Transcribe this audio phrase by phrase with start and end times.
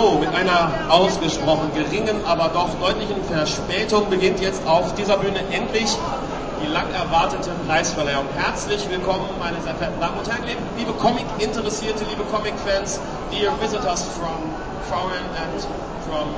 [0.00, 5.94] Mit einer ausgesprochen geringen, aber doch deutlichen Verspätung beginnt jetzt auf dieser Bühne endlich
[6.62, 8.24] die lang erwartete Preisverleihung.
[8.34, 10.44] Herzlich willkommen, meine sehr verehrten Damen und Herren,
[10.78, 12.98] liebe Comic-Interessierte, liebe Comic-Fans,
[13.30, 14.40] dear visitors from
[14.88, 15.60] foreign and
[16.08, 16.32] from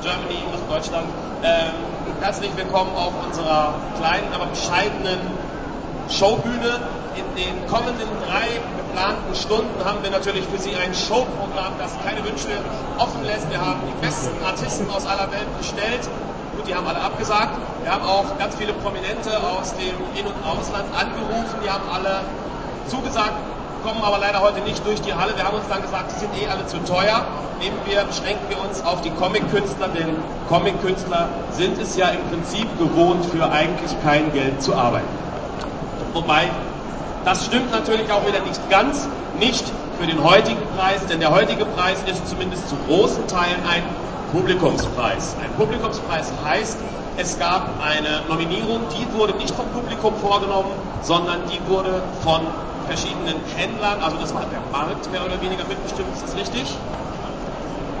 [0.00, 1.06] Germany, aus Deutschland.
[1.44, 1.74] Ähm,
[2.22, 5.20] herzlich willkommen auf unserer kleinen, aber bescheidenen
[6.08, 6.80] Showbühne.
[7.14, 8.48] In den kommenden drei
[8.92, 12.52] geplanten Stunden haben wir natürlich für Sie ein Showprogramm, das keine Wünsche
[12.98, 13.48] offen lässt.
[13.50, 16.04] Wir haben die besten Artisten aus aller Welt bestellt.
[16.54, 17.56] Gut, die haben alle abgesagt.
[17.82, 21.56] Wir haben auch ganz viele Prominente aus dem In- und Ausland angerufen.
[21.64, 22.20] Die haben alle
[22.86, 23.32] zugesagt,
[23.82, 25.32] kommen aber leider heute nicht durch die Halle.
[25.36, 27.24] Wir haben uns dann gesagt, die sind eh alle zu teuer.
[27.60, 30.16] Nehmen wir, beschränken wir uns auf die Comic-Künstler, denn
[30.50, 35.08] Comic-Künstler sind es ja im Prinzip gewohnt, für eigentlich kein Geld zu arbeiten.
[36.12, 36.50] Wobei,
[37.24, 39.08] das stimmt natürlich auch wieder nicht ganz,
[39.38, 39.64] nicht
[39.98, 43.84] für den heutigen Preis, denn der heutige Preis ist zumindest zu großen Teilen ein
[44.32, 45.36] Publikumspreis.
[45.42, 46.78] Ein Publikumspreis heißt,
[47.18, 50.70] es gab eine Nominierung, die wurde nicht vom Publikum vorgenommen,
[51.02, 52.40] sondern die wurde von
[52.86, 56.78] verschiedenen Händlern, also das hat der Markt mehr oder weniger mitbestimmt, ist das richtig?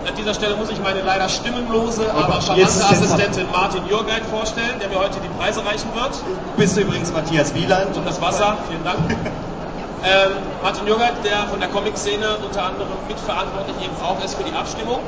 [0.06, 4.88] An dieser Stelle muss ich meine leider stimmenlose, aber charmante Assistentin Martin Jurgeit vorstellen, der
[4.88, 6.14] mir heute die Preise reichen wird.
[6.14, 7.96] Du bist übrigens Matthias Wieland.
[7.96, 8.98] Und das Wasser, vielen Dank.
[9.10, 14.52] ähm, Martin Jurgeit, der von der Comic-Szene unter anderem mitverantwortlich eben auch ist für die
[14.52, 14.98] Abstimmung.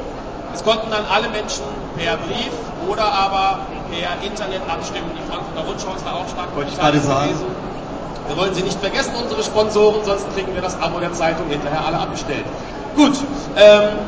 [0.55, 1.65] Es konnten dann alle Menschen
[1.99, 2.55] per Brief
[2.89, 5.11] oder aber per Internet abstimmen.
[5.19, 7.35] Die Frankfurter Rundschau ist da auch stark Wollte ich gerade sagen.
[8.29, 11.85] Wir wollen Sie nicht vergessen, unsere Sponsoren, sonst kriegen wir das Abo der Zeitung hinterher
[11.85, 12.45] alle abbestellt.
[12.97, 13.13] Gut,
[13.57, 13.99] ähm,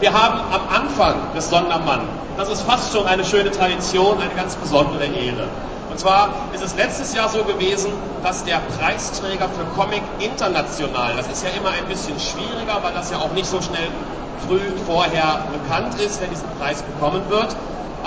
[0.00, 2.02] wir haben am Anfang des Sondermann,
[2.36, 5.48] das ist fast schon eine schöne Tradition, eine ganz besondere Ehre.
[5.90, 7.90] Und zwar ist es letztes Jahr so gewesen,
[8.22, 13.10] dass der Preisträger für Comic international, das ist ja immer ein bisschen schwieriger, weil das
[13.10, 13.88] ja auch nicht so schnell
[14.46, 17.56] früh vorher bekannt ist, wer diesen Preis bekommen wird.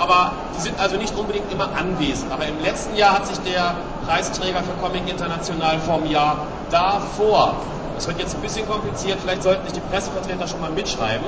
[0.02, 2.32] Aber die sind also nicht unbedingt immer anwesend.
[2.32, 7.54] Aber im letzten Jahr hat sich der Preisträger für Comic International vom Jahr davor,
[7.94, 11.26] das wird jetzt ein bisschen kompliziert, vielleicht sollten sich die Pressevertreter schon mal mitschreiben,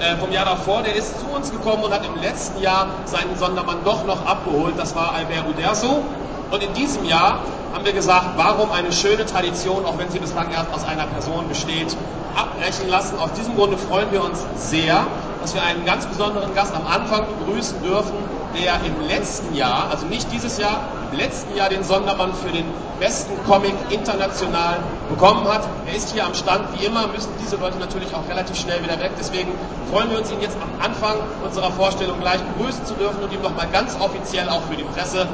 [0.00, 3.36] äh, vom Jahr davor, der ist zu uns gekommen und hat im letzten Jahr seinen
[3.38, 4.74] Sondermann doch noch abgeholt.
[4.76, 6.02] Das war Albert Uderso.
[6.50, 7.38] Und in diesem Jahr
[7.72, 11.46] haben wir gesagt, warum eine schöne Tradition, auch wenn sie bislang erst aus einer Person
[11.48, 11.96] besteht,
[12.34, 13.20] abbrechen lassen.
[13.20, 15.06] Aus diesem Grunde freuen wir uns sehr,
[15.40, 18.14] dass wir einen ganz besonderen Gast am Anfang begrüßen dürfen,
[18.54, 20.80] der im letzten Jahr, also nicht dieses Jahr,
[21.12, 22.66] im letzten Jahr den Sondermann für den
[22.98, 24.78] besten Comic international
[25.08, 25.62] bekommen hat.
[25.86, 26.78] Er ist hier am Stand.
[26.78, 29.12] Wie immer müssen diese Leute natürlich auch relativ schnell wieder weg.
[29.18, 29.50] Deswegen
[29.90, 33.42] freuen wir uns, ihn jetzt am Anfang unserer Vorstellung gleich begrüßen zu dürfen und ihm
[33.42, 35.26] nochmal ganz offiziell auch für die Presse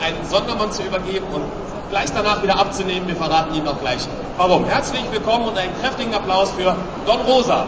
[0.00, 1.42] einen Sondermann zu übergeben und
[1.90, 3.06] gleich danach wieder abzunehmen.
[3.06, 4.64] Wir verraten Ihnen auch gleich warum.
[4.64, 7.66] Herzlich willkommen und einen kräftigen Applaus für Don Rosa.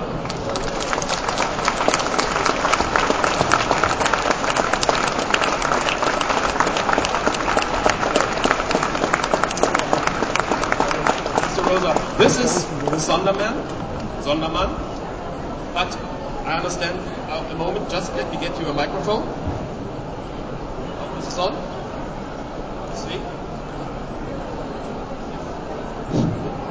[12.18, 12.64] This is
[13.06, 13.62] Sonderman,
[14.22, 14.70] Sondermann,
[15.74, 15.96] but
[16.44, 16.98] I understand
[17.30, 19.22] uh, a moment, just let me get you a microphone.
[21.00, 21.54] Oh, is this on?
[22.94, 23.20] See?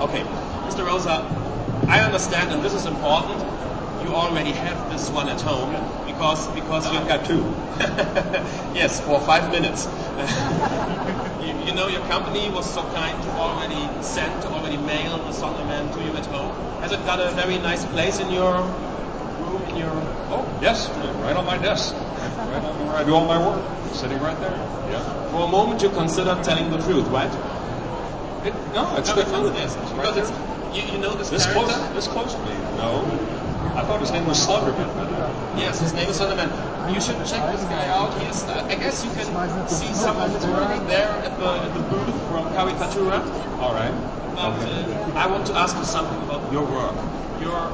[0.02, 0.24] Okay,
[0.68, 0.86] Mr.
[0.86, 1.26] Rosa,
[1.88, 3.42] I understand, and this is important.
[4.04, 5.74] You already have this one at home
[6.06, 7.44] because because I've got two.
[8.76, 9.88] yes, for five minutes.
[11.46, 15.32] you, you know, your company was so kind to already send, to already mail the
[15.32, 16.52] Sonderman to you at home.
[16.82, 19.62] Has it got a very nice place in your room?
[19.70, 19.92] In your
[20.34, 20.88] Oh, yes,
[21.24, 21.94] right on my desk.
[21.96, 23.64] Right on where I do all my work.
[23.94, 24.56] Sitting right there.
[24.90, 25.02] Yeah.
[25.32, 27.32] for a moment you considered telling the truth, right?
[28.46, 30.98] It, no, it's No, good it's on the desk It's because right it's you, you
[31.00, 31.74] know this, This character.
[31.74, 32.56] close, this close to me.
[32.78, 33.04] No.
[33.76, 34.90] I thought his name was Slenderman.
[35.58, 36.50] Yes, his name is Sonderman.
[36.94, 38.12] You should check this guy out.
[38.22, 41.74] He's, uh, I guess you can see some of his work there at the, at
[41.74, 43.20] the booth from Caricatura.
[43.60, 43.94] All right.
[44.36, 46.96] But uh, I want to ask you something about your work.
[47.40, 47.72] You're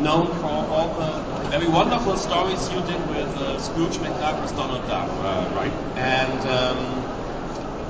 [0.00, 4.86] known for all the very wonderful stories you did with uh, Scrooge McDuck, with Donald
[4.88, 5.08] Duck.
[5.08, 5.72] Uh, right.
[5.96, 6.78] And um,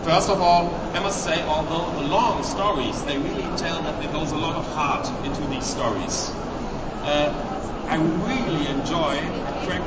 [0.04, 4.12] first of all, I must say, although the long stories, they really tell that there
[4.12, 6.30] goes a lot of heart into these stories.
[7.02, 7.32] Uh,
[7.88, 9.18] I really enjoy
[9.64, 9.80] crack,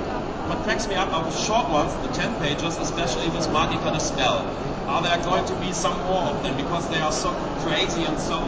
[0.50, 4.00] what cracks me up are the short ones, the 10 pages, especially with Magica the
[4.00, 4.40] Spell.
[4.88, 8.20] Are there going to be some more of them because they are so crazy and
[8.20, 8.40] so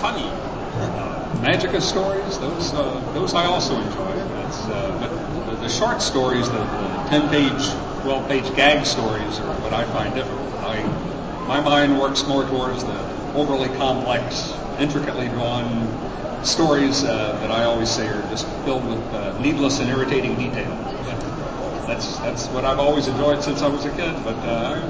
[0.00, 0.28] funny?
[1.40, 4.14] Magica stories, those uh, those I also enjoy.
[4.64, 7.70] Uh, but the, the short stories, the, the 10 page,
[8.02, 10.52] 12 page gag stories are what I find difficult.
[10.62, 10.82] I,
[11.46, 12.98] my mind works more towards the
[13.34, 15.86] overly complex, intricately drawn
[16.46, 20.70] stories uh, that I always say are just filled with uh, needless and irritating detail.
[21.86, 24.14] That's that's what I've always enjoyed since I was a kid.
[24.24, 24.80] But uh,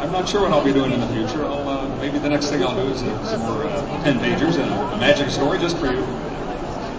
[0.00, 1.44] I'm not sure what I'll be doing in the future.
[1.44, 4.56] I'll, uh, maybe the next thing I'll do is uh, some more uh, ten pagers
[4.58, 6.04] and a magic story just for you.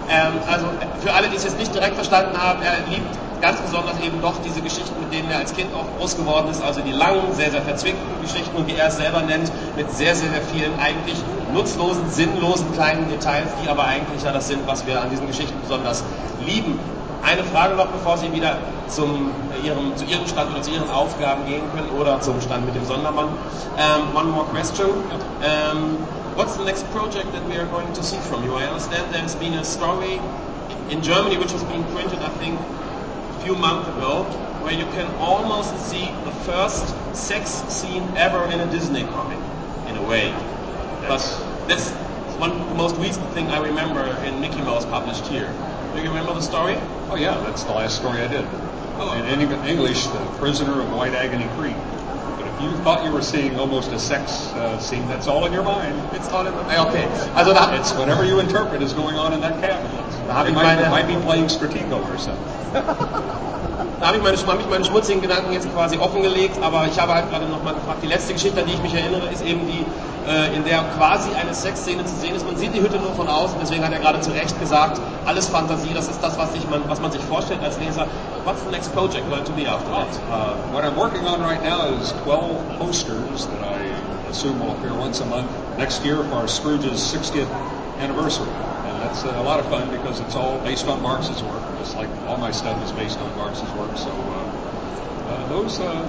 [0.08, 0.66] Ähm, also
[1.00, 4.34] für alle, die es jetzt nicht direkt verstanden haben, er liebt ganz besonders eben doch
[4.44, 7.50] diese Geschichten, mit denen er als Kind auch groß geworden ist, also die langen, sehr,
[7.50, 11.16] sehr verzwickten Geschichten und wie er es selber nennt, mit sehr, sehr, sehr vielen eigentlich
[11.52, 15.58] nutzlosen, sinnlosen kleinen Details, die aber eigentlich ja das sind, was wir an diesen Geschichten
[15.62, 16.04] besonders
[16.46, 16.78] lieben.
[17.22, 18.58] Eine Frage noch, bevor Sie wieder
[18.88, 19.30] zum,
[19.62, 22.84] ihrem, zu Ihrem Stand oder zu Ihren Aufgaben gehen können oder zum Stand mit dem
[22.86, 23.28] Sondermann.
[23.76, 24.88] Um, one more question.
[24.88, 25.98] Um,
[26.34, 28.54] what's the next project that we are going to see from you?
[28.56, 30.18] I understand there's been a story
[30.88, 32.58] in Germany which was being printed, I think,
[33.42, 34.24] few months ago,
[34.60, 39.38] where you can almost see the first sex scene ever in a Disney comic,
[39.88, 40.32] in a way.
[41.08, 41.20] But
[41.66, 41.90] that's
[42.38, 45.52] one the most recent thing I remember in Mickey Mouse published here.
[45.94, 46.76] Do you remember the story?
[47.08, 48.46] Oh yeah, that's the last story I did.
[48.98, 49.12] Oh.
[49.14, 51.76] In Eng- English, The Prisoner of White Agony Creek.
[52.36, 55.52] But if you thought you were seeing almost a sex uh, scene, that's all in
[55.52, 55.96] your mind.
[56.14, 57.06] It's all in the, okay.
[57.34, 59.90] Also da, It's whatever you interpret is going on in that cabin.
[60.48, 63.66] It might, it might be playing Stratego or something.
[64.00, 67.12] Da habe ich meine, hab ich meine schmutzigen Gedanken jetzt quasi offengelegt, aber ich habe
[67.12, 67.98] halt gerade nochmal gefragt.
[68.02, 69.84] Die letzte Geschichte, an die ich mich erinnere, ist eben die,
[70.26, 72.46] äh, in der quasi eine Sexszene zu sehen ist.
[72.46, 75.48] Man sieht die Hütte nur von außen, deswegen hat er gerade zu Recht gesagt, alles
[75.48, 78.06] Fantasie, das ist das, was, sich man, was man sich vorstellt als Leser.
[78.44, 80.08] What's the next project going to be after that?
[80.32, 84.94] Uh, what I'm working on right now is 12 posters that I assume will appear
[84.94, 87.52] once a month next year for Scrooge's 60th
[88.00, 88.48] anniversary.
[88.48, 91.96] And that's uh, a lot of fun because it's all based on Marx's work, just
[91.96, 93.96] like all my stuff is based on Marx's work.
[93.96, 96.06] So uh, uh, those, uh,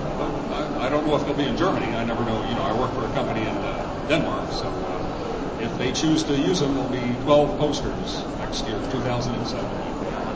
[0.78, 1.96] I, I don't know if they'll be in Germany.
[1.96, 2.44] I never know.
[2.44, 3.56] You know, I work for a company in
[4.08, 4.68] Denmark, so
[5.60, 9.91] if they choose to use them, there'll be 12 posters next year, 2007.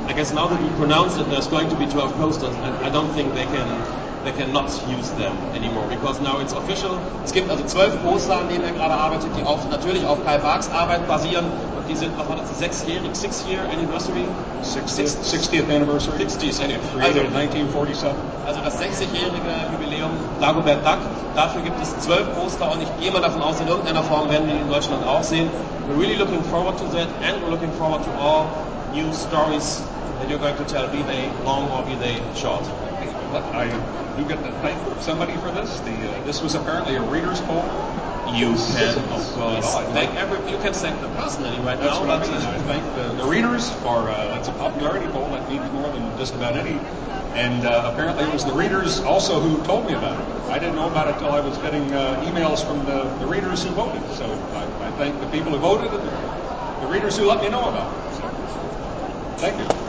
[0.07, 2.89] I guess now that you pronounce it, there's going to be 12 posters, and I
[2.89, 3.67] don't think they can
[4.25, 6.99] they cannot use them anymore because now it's official.
[7.23, 10.39] Es gibt also zwölf Poster, an denen er gerade arbeitet, die auf, natürlich auf Kai
[10.39, 14.25] Barks Arbeit basieren und die sind, was war das, sechsjährig, six year anniversary?
[14.63, 16.23] 60th, 60th anniversary.
[16.23, 17.27] 60th anniversary.
[17.27, 18.15] In 1947.
[18.47, 20.09] Also das 60-jährige Jubiläum
[20.41, 20.99] Dagobert Duck.
[21.35, 24.47] Dafür gibt es zwölf Poster und ich gehe mal davon aus, in irgendeiner Form werden
[24.47, 25.49] wir die in Deutschland auch sehen.
[25.87, 28.47] We're really looking forward to that and we're looking forward to all
[28.95, 29.81] new stories
[30.19, 32.63] that you're going to tell, be they long or be they short.
[33.51, 33.67] I
[34.17, 35.79] do get to thank somebody for this.
[35.81, 37.63] The uh, this was apparently a reader's poll.
[38.31, 42.07] You can, of course, thank every, you can thank the personally right That's now.
[42.07, 42.33] what I mean.
[42.33, 45.29] I thank the, the readers for uh, that's a popularity poll.
[45.29, 46.79] That means more than just about any.
[47.35, 50.25] And uh, apparently, it was the readers also who told me about it.
[50.49, 53.63] I didn't know about it till I was getting uh, emails from the, the readers
[53.63, 54.01] who voted.
[54.15, 54.25] So
[54.55, 57.91] I, I thank the people who voted and the readers who let me know about
[57.91, 58.15] it.
[58.15, 58.23] So,
[59.37, 59.85] thank you.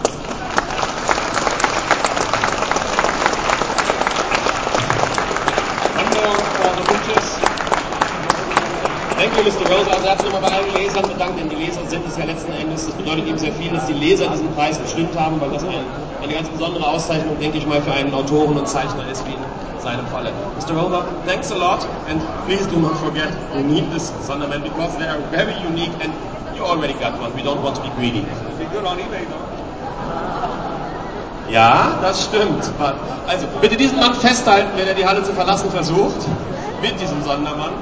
[9.16, 9.66] Thank Mr.
[9.70, 9.90] Rose.
[9.90, 12.52] Also er sich nochmal bei allen Lesern bedankt, denn die Leser sind es ja letzten
[12.52, 12.86] Endes.
[12.86, 15.86] Das bedeutet ihm sehr viel, dass die Leser diesen Preis bestimmt haben, weil das ein,
[16.22, 19.55] eine ganz besondere Auszeichnung, denke ich mal, für einen Autoren und Zeichner ist, wie in
[19.80, 20.32] seinem Falle.
[20.58, 20.74] Mr.
[20.74, 25.06] Rover, thanks a lot, and please do not forget, you need this Sonderman because they
[25.06, 26.12] are very unique, and
[26.56, 27.34] you already got one.
[27.34, 28.24] We don't want to be greedy.
[31.48, 32.64] Ja, das stimmt.
[33.28, 36.26] Also bitte diesen Mann festhalten, wenn er die Halle zu verlassen versucht,
[36.82, 37.72] mit diesem Sondermann.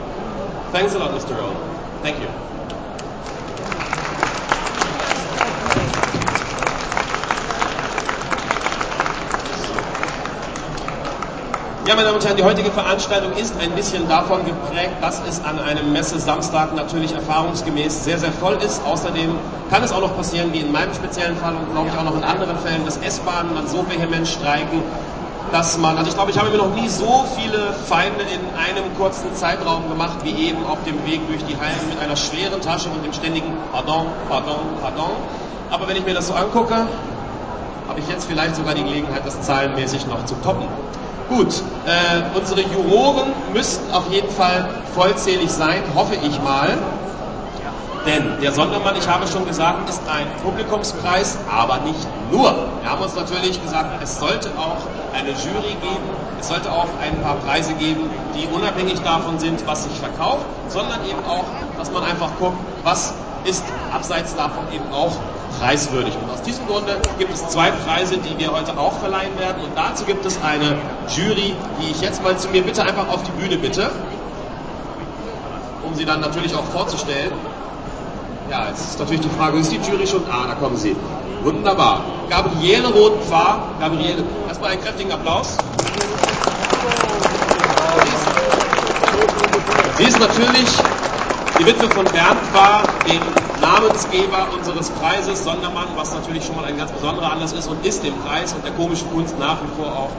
[0.72, 1.34] Thanks a lot, Mr.
[1.36, 1.54] Rowe.
[2.02, 2.28] Thank you.
[11.86, 15.44] Ja, meine Damen und Herren, die heutige Veranstaltung ist ein bisschen davon geprägt, dass es
[15.44, 18.80] an einem Messe Samstag natürlich erfahrungsgemäß sehr, sehr voll ist.
[18.86, 19.36] Außerdem
[19.68, 22.16] kann es auch noch passieren, wie in meinem speziellen Fall und glaube ich auch noch
[22.16, 24.82] in anderen Fällen, dass S-Bahnen dann so vehement streiken,
[25.52, 28.96] dass man, also ich glaube, ich habe mir noch nie so viele Feinde in einem
[28.96, 32.88] kurzen Zeitraum gemacht, wie eben auf dem Weg durch die Hallen mit einer schweren Tasche
[32.88, 35.10] und dem ständigen Pardon, Pardon, Pardon.
[35.70, 36.86] Aber wenn ich mir das so angucke,
[37.88, 40.66] habe ich jetzt vielleicht sogar die Gelegenheit, das zahlenmäßig noch zu toppen.
[41.28, 46.76] Gut, äh, unsere Juroren müssten auf jeden Fall vollzählig sein, hoffe ich mal.
[48.06, 52.54] Denn der Sondermann, ich habe schon gesagt, ist ein Publikumspreis, aber nicht nur.
[52.82, 54.76] Wir haben uns natürlich gesagt, es sollte auch
[55.18, 56.04] eine Jury geben,
[56.38, 61.00] es sollte auch ein paar Preise geben, die unabhängig davon sind, was sich verkauft, sondern
[61.08, 61.44] eben auch,
[61.78, 63.14] dass man einfach guckt, was
[63.44, 63.64] ist
[63.94, 65.16] abseits davon eben auch
[65.58, 66.14] preiswürdig.
[66.22, 69.62] Und aus diesem Grunde gibt es zwei Preise, die wir heute auch verleihen werden.
[69.64, 70.78] Und dazu gibt es eine
[71.14, 73.90] Jury, die ich jetzt mal zu mir bitte einfach auf die Bühne bitte,
[75.84, 77.32] um sie dann natürlich auch vorzustellen.
[78.50, 80.22] Ja, jetzt ist natürlich die Frage, ist die Jury schon?
[80.30, 80.94] Ah, da kommen sie.
[81.42, 82.04] Wunderbar.
[82.28, 83.68] Gabriele Roten-Fahr.
[83.80, 85.56] Gabriele, erstmal einen kräftigen Applaus.
[89.96, 90.68] Sie ist natürlich
[91.58, 93.20] die Witwe von Bernd Fahr, dem
[93.60, 98.02] Namensgeber unseres Preises Sondermann, was natürlich schon mal ein ganz besonderer Anlass ist und ist
[98.02, 100.10] dem Preis und der komischen Kunst nach wie vor auch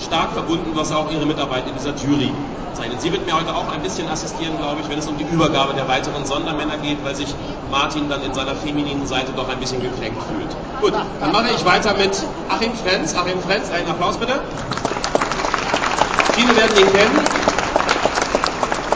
[0.00, 2.32] stark verbunden, was auch ihre Mitarbeit in dieser Jury
[2.74, 3.00] zeichnet.
[3.00, 5.74] Sie wird mir heute auch ein bisschen assistieren, glaube ich, wenn es um die Übergabe
[5.74, 7.34] der weiteren Sondermänner geht, weil sich
[7.70, 10.50] Martin dann in seiner femininen Seite doch ein bisschen gekränkt fühlt.
[10.80, 13.14] Gut, dann mache ich weiter mit Achim Frenz.
[13.16, 14.40] Achim Frenz, einen Applaus bitte.
[16.34, 17.53] Viele werden ihn kennen.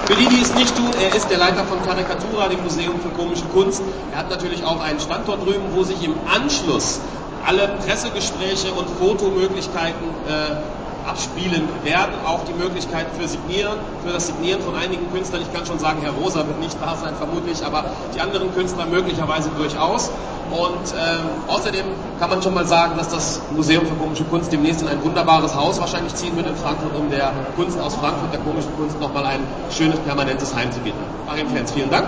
[0.09, 3.11] Für die, die es nicht tun, er ist der Leiter von Karikatura, dem Museum für
[3.11, 3.83] komische Kunst.
[4.11, 7.00] Er hat natürlich auch einen Standort drüben, wo sich im Anschluss
[7.47, 10.78] alle Pressegespräche und Fotomöglichkeiten äh,
[11.09, 12.12] abspielen werden.
[12.27, 15.43] Auch die Möglichkeit für Signieren, für das Signieren von einigen Künstlern.
[15.43, 17.85] Ich kann schon sagen, Herr Rosa wird nicht da sein, vermutlich, aber
[18.15, 20.11] die anderen Künstler möglicherweise durchaus.
[20.50, 21.85] Und ähm, außerdem
[22.19, 25.55] kann man schon mal sagen, dass das Museum für komische Kunst demnächst in ein wunderbares
[25.55, 29.27] Haus wahrscheinlich ziehen wird in Frankfurt, um der Kunst aus Frankfurt, der komischen Kunst, nochmal
[29.27, 30.99] ein schönes permanentes Heim zu bieten.
[31.27, 32.07] Achim Fans, vielen Dank.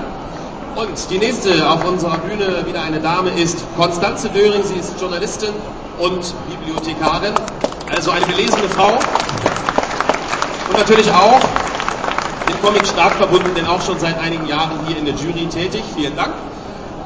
[0.77, 4.63] Und die nächste auf unserer Bühne wieder eine Dame ist Konstanze Döring.
[4.63, 5.51] Sie ist Journalistin
[5.99, 7.35] und Bibliothekarin,
[7.95, 8.99] also eine belesene Frau.
[10.69, 11.41] Und natürlich auch
[12.47, 15.83] mit Comic stark verbunden, denn auch schon seit einigen Jahren hier in der Jury tätig.
[15.95, 16.35] Vielen Dank.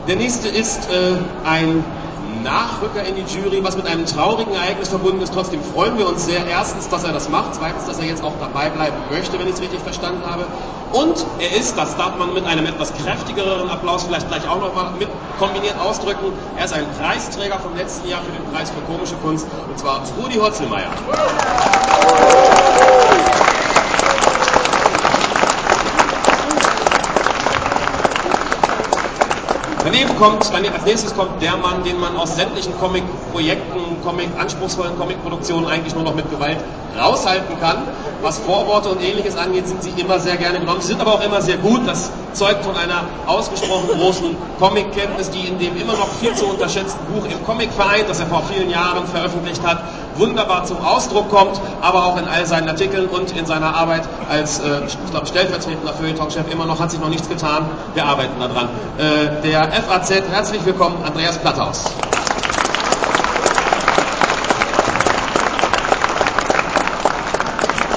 [0.07, 1.85] Der nächste ist äh, ein
[2.43, 5.33] Nachrücker in die Jury, was mit einem traurigen Ereignis verbunden ist.
[5.33, 6.47] Trotzdem freuen wir uns sehr.
[6.47, 7.55] Erstens, dass er das macht.
[7.55, 10.47] Zweitens, dass er jetzt auch dabei bleiben möchte, wenn ich es richtig verstanden habe.
[10.93, 14.93] Und er ist, das darf man mit einem etwas kräftigeren Applaus vielleicht gleich auch nochmal
[14.99, 16.33] mit kombiniert ausdrücken.
[16.57, 20.03] Er ist ein Preisträger vom letzten Jahr für den Preis für komische Kunst, und zwar
[20.17, 20.91] Rudi Hotzelmeier.
[29.85, 35.67] Daneben kommt, als nächstes kommt der Mann, den man aus sämtlichen Comic-Projekten, Comic, anspruchsvollen Comic-Produktionen
[35.67, 36.57] eigentlich nur noch mit Gewalt
[36.99, 37.83] raushalten kann.
[38.23, 40.81] Was Vorworte und ähnliches angeht, sind sie immer sehr gerne genommen.
[40.81, 41.87] Sie sind aber auch immer sehr gut.
[41.87, 47.01] Das zeugt von einer ausgesprochen großen Comic-Kenntnis, die in dem immer noch viel zu unterschätzten
[47.07, 49.83] Buch im Comic-Verein, das er vor vielen Jahren veröffentlicht hat,
[50.17, 54.61] wunderbar zum Ausdruck kommt, aber auch in all seinen Artikeln und in seiner Arbeit als
[54.61, 57.69] äh, ich glaube, stellvertretender Feuilleton-Chef immer noch, hat sich noch nichts getan.
[57.95, 58.69] Wir arbeiten daran.
[58.99, 61.85] Äh, der FAZ, herzlich willkommen, Andreas Platthaus.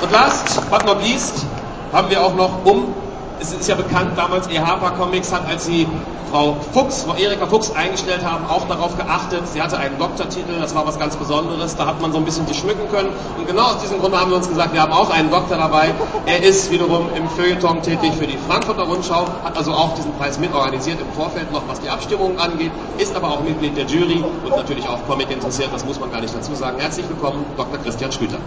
[0.02, 1.46] Und last but not least
[1.92, 2.94] haben wir auch noch um
[3.40, 5.88] es ist ja bekannt, damals EHPA Comics hat, als sie
[6.32, 9.48] Frau Fuchs, Frau Erika Fuchs eingestellt haben, auch darauf geachtet.
[9.48, 12.46] Sie hatte einen Doktortitel, das war was ganz Besonderes, da hat man so ein bisschen
[12.48, 13.10] sich schmücken können.
[13.38, 15.94] Und genau aus diesem Grund haben wir uns gesagt, wir haben auch einen Doktor dabei.
[16.26, 20.38] Er ist wiederum im Feuilleton tätig für die Frankfurter Rundschau, hat also auch diesen Preis
[20.38, 24.56] mitorganisiert im Vorfeld noch, was die Abstimmungen angeht, ist aber auch Mitglied der Jury und
[24.56, 26.78] natürlich auch Comic interessiert, das muss man gar nicht dazu sagen.
[26.80, 27.80] Herzlich willkommen, Dr.
[27.80, 28.38] Christian Schlüter.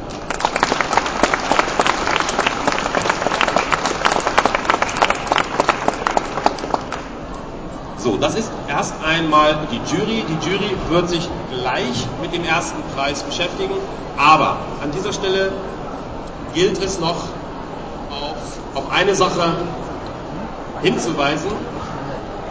[8.02, 10.24] So, das ist erst einmal die Jury.
[10.26, 13.74] Die Jury wird sich gleich mit dem ersten Preis beschäftigen.
[14.16, 15.52] Aber an dieser Stelle
[16.54, 17.24] gilt es noch
[18.10, 18.36] auf,
[18.74, 19.52] auf eine Sache
[20.80, 21.50] hinzuweisen.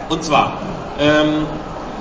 [0.08, 0.52] Und zwar,
[1.00, 1.46] ähm,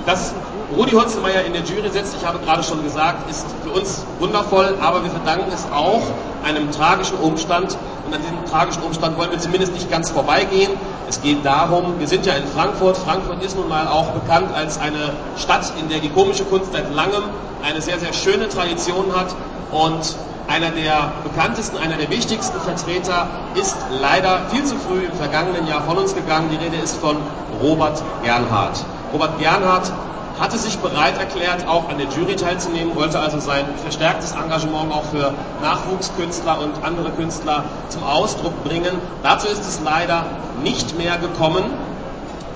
[0.05, 0.35] dass
[0.77, 4.77] Rudi Holzenmeier in der Jury sitzt, ich habe gerade schon gesagt, ist für uns wundervoll,
[4.79, 6.03] aber wir verdanken es auch
[6.43, 7.75] einem tragischen Umstand.
[8.09, 10.71] Und an diesem tragischen Umstand wollen wir zumindest nicht ganz vorbeigehen.
[11.07, 12.97] Es geht darum, wir sind ja in Frankfurt.
[12.97, 16.91] Frankfurt ist nun mal auch bekannt als eine Stadt, in der die komische Kunst seit
[16.91, 17.21] langem
[17.63, 19.35] eine sehr, sehr schöne Tradition hat.
[19.71, 20.15] Und
[20.47, 25.83] einer der bekanntesten, einer der wichtigsten Vertreter ist leider viel zu früh im vergangenen Jahr
[25.83, 26.49] von uns gegangen.
[26.51, 27.15] Die Rede ist von
[27.61, 28.83] Robert Gernhardt.
[29.13, 29.91] Robert Gernhardt
[30.39, 35.03] hatte sich bereit erklärt, auch an der Jury teilzunehmen, wollte also sein verstärktes Engagement auch
[35.05, 39.01] für Nachwuchskünstler und andere Künstler zum Ausdruck bringen.
[39.21, 40.25] Dazu ist es leider
[40.63, 41.65] nicht mehr gekommen,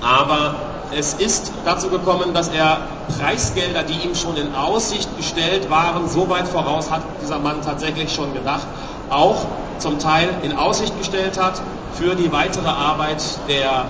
[0.00, 0.54] aber
[0.96, 2.78] es ist dazu gekommen, dass er
[3.18, 8.14] Preisgelder, die ihm schon in Aussicht gestellt waren, so weit voraus hat dieser Mann tatsächlich
[8.14, 8.66] schon gedacht,
[9.10, 9.46] auch
[9.78, 11.60] zum Teil in Aussicht gestellt hat
[11.92, 13.86] für die weitere Arbeit der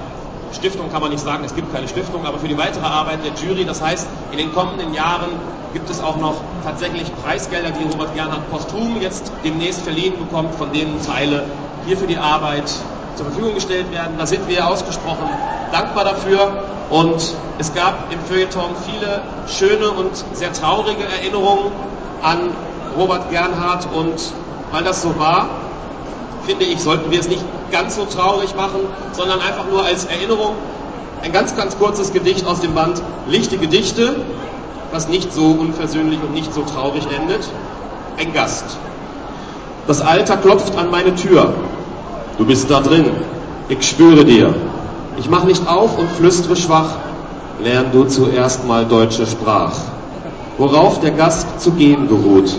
[0.55, 3.33] Stiftung kann man nicht sagen, es gibt keine Stiftung, aber für die weitere Arbeit der
[3.33, 5.31] Jury, das heißt, in den kommenden Jahren
[5.73, 10.73] gibt es auch noch tatsächlich Preisgelder, die Robert Gernhardt posthum jetzt demnächst verliehen bekommt, von
[10.73, 11.45] denen Teile
[11.85, 12.71] hier für die Arbeit
[13.17, 14.17] zur Verfügung gestellt werden.
[14.17, 15.29] Da sind wir ausgesprochen
[15.73, 21.73] dankbar dafür und es gab im Feuilleton viele schöne und sehr traurige Erinnerungen
[22.23, 22.51] an
[22.97, 24.33] Robert Gernhardt und
[24.71, 25.64] weil das so war,
[26.47, 28.81] finde ich, sollten wir es nicht ganz so traurig machen,
[29.13, 30.55] sondern einfach nur als Erinnerung.
[31.25, 34.17] ein ganz, ganz kurzes Gedicht aus dem Band Lichte Gedichte,
[34.93, 37.49] was nicht so unversöhnlich und nicht so traurig endet.
[38.19, 38.65] Ein Gast.
[39.87, 41.55] Das Alter klopft an meine Tür.
[42.37, 43.07] Du bist da drin.
[43.69, 44.55] Ich spüre dir.
[45.17, 46.91] Ich mach nicht auf und flüstere schwach.
[47.63, 49.77] Lern du zuerst mal deutsche Sprach.
[50.59, 52.55] Worauf der Gast zu gehen geruht.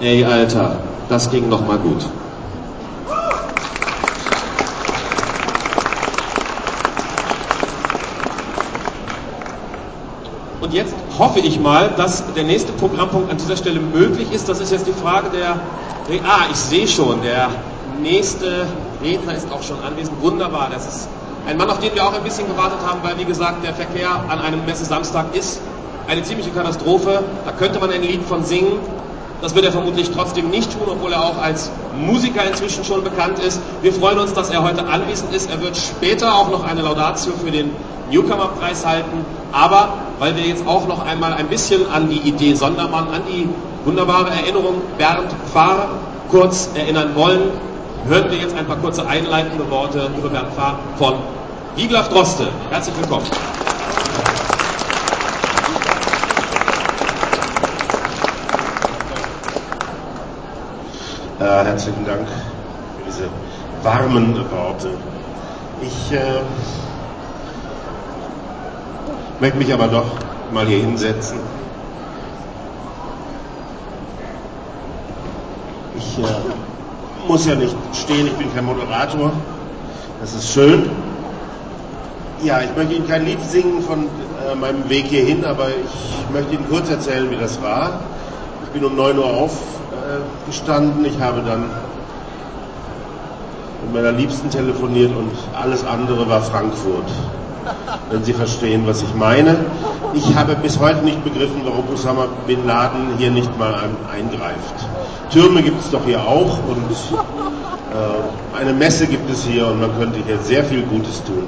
[0.00, 0.78] Ey, Alter,
[1.08, 2.04] das ging noch mal gut.
[10.66, 14.48] Und jetzt hoffe ich mal, dass der nächste Programmpunkt an dieser Stelle möglich ist.
[14.48, 15.60] Das ist jetzt die Frage der.
[16.24, 17.50] Ah, ich sehe schon, der
[18.02, 18.66] nächste
[19.00, 20.20] Redner ist auch schon anwesend.
[20.20, 21.08] Wunderbar, das ist
[21.46, 24.10] ein Mann, auf den wir auch ein bisschen gewartet haben, weil, wie gesagt, der Verkehr
[24.28, 25.60] an einem Messe-Samstag ist
[26.08, 27.22] eine ziemliche Katastrophe.
[27.44, 28.80] Da könnte man ein Lied von singen.
[29.42, 33.38] Das wird er vermutlich trotzdem nicht tun, obwohl er auch als Musiker inzwischen schon bekannt
[33.38, 33.60] ist.
[33.82, 35.50] Wir freuen uns, dass er heute anwesend ist.
[35.50, 37.70] Er wird später auch noch eine Laudatio für den
[38.10, 39.24] Newcomer-Preis halten.
[39.52, 43.48] Aber weil wir jetzt auch noch einmal ein bisschen an die Idee Sondermann, an die
[43.84, 45.88] wunderbare Erinnerung Bernd Pfarr
[46.30, 47.50] kurz erinnern wollen,
[48.08, 51.14] hören wir jetzt ein paar kurze einleitende Worte über Bernd Pfarr von
[51.76, 52.48] Wiglaf Droste.
[52.70, 53.26] Herzlich willkommen.
[61.46, 63.28] Äh, herzlichen Dank für diese
[63.84, 64.88] warmen Worte.
[65.80, 66.40] Ich äh,
[69.38, 70.06] möchte mich aber doch
[70.52, 71.38] mal hier hinsetzen.
[75.96, 76.22] Ich äh,
[77.28, 79.30] muss ja nicht stehen, ich bin kein Moderator.
[80.20, 80.90] Das ist schön.
[82.42, 84.08] Ja, ich möchte Ihnen kein Lied singen von
[84.50, 88.00] äh, meinem Weg hierhin, aber ich möchte Ihnen kurz erzählen, wie das war.
[88.64, 89.26] Ich bin um 9 Uhr
[90.46, 91.64] aufgestanden, ich habe dann
[93.82, 97.08] mit meiner Liebsten telefoniert und alles andere war Frankfurt.
[98.10, 99.56] Wenn Sie verstehen, was ich meine.
[100.14, 103.74] Ich habe bis heute nicht begriffen, warum Osama Bin Laden hier nicht mal
[104.12, 104.74] eingreift.
[105.30, 106.90] Türme gibt es doch hier auch und
[107.92, 111.44] äh, eine Messe gibt es hier und man könnte hier sehr viel Gutes tun.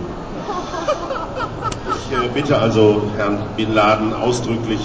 [2.11, 4.81] Ich äh, bitte also Herrn Bin Laden ausdrücklich,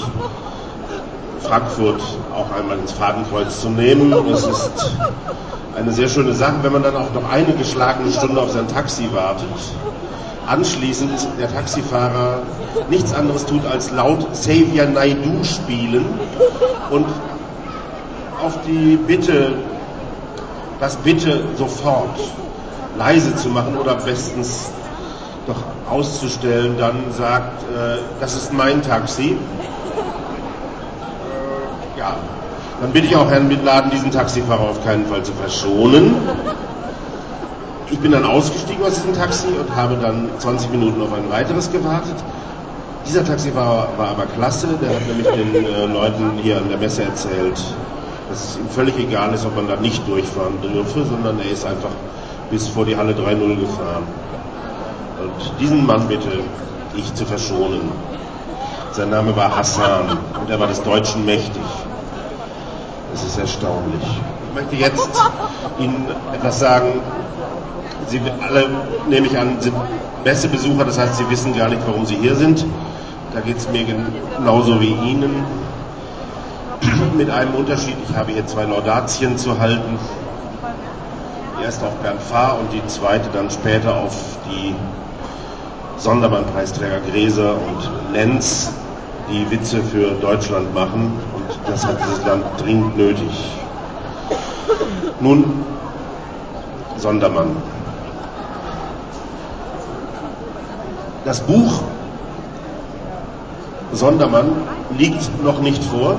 [1.43, 2.01] Frankfurt
[2.33, 4.13] auch einmal ins Fadenkreuz zu nehmen.
[4.31, 4.91] Es ist
[5.77, 9.09] eine sehr schöne Sache, wenn man dann auch noch eine geschlagene Stunde auf sein Taxi
[9.13, 9.49] wartet.
[10.47, 12.39] Anschließend der Taxifahrer
[12.89, 16.05] nichts anderes tut, als laut Xavier Naidu spielen
[16.89, 17.05] und
[18.43, 19.53] auf die Bitte,
[20.79, 22.19] das Bitte sofort
[22.97, 24.71] leise zu machen oder bestens
[25.47, 29.37] doch auszustellen, dann sagt, äh, das ist mein Taxi.
[32.03, 32.15] Äh, ja,
[32.81, 36.15] dann bitte ich auch Herrn Mitladen, diesen Taxifahrer auf keinen Fall zu verschonen.
[37.89, 41.71] Ich bin dann ausgestiegen aus diesem Taxi und habe dann 20 Minuten auf ein weiteres
[41.71, 42.15] gewartet.
[43.07, 47.03] Dieser Taxifahrer war aber klasse, der hat nämlich den äh, Leuten hier an der Messe
[47.03, 47.61] erzählt,
[48.29, 51.65] dass es ihm völlig egal ist, ob man da nicht durchfahren dürfe, sondern er ist
[51.65, 51.91] einfach
[52.49, 54.03] bis vor die Halle 3.0 gefahren.
[55.21, 56.29] Und diesen Mann bitte
[56.95, 57.91] ich zu verschonen.
[58.91, 61.61] Sein Name war Hassan und er war des Deutschen mächtig.
[63.13, 64.03] Es ist erstaunlich.
[64.49, 65.09] Ich möchte jetzt
[65.79, 67.01] Ihnen etwas sagen.
[68.07, 68.65] Sie alle,
[69.07, 69.75] nehme ich an, sind
[70.25, 72.65] Messebesucher, das heißt, Sie wissen gar nicht, warum Sie hier sind.
[73.33, 75.43] Da geht es mir genauso wie Ihnen.
[77.17, 79.97] Mit einem Unterschied, ich habe hier zwei Laudatien zu halten.
[81.59, 84.15] Die erste auf Bernd Fahr und die zweite dann später auf
[84.49, 84.75] die
[85.97, 88.71] Sonderbahnpreisträger Gräser und Lenz,
[89.29, 91.13] die Witze für Deutschland machen.
[91.67, 93.57] Das hat dieses Land dringend nötig.
[95.19, 95.65] Nun,
[96.97, 97.55] Sondermann.
[101.25, 101.81] Das Buch
[103.93, 104.51] Sondermann
[104.97, 106.15] liegt noch nicht vor.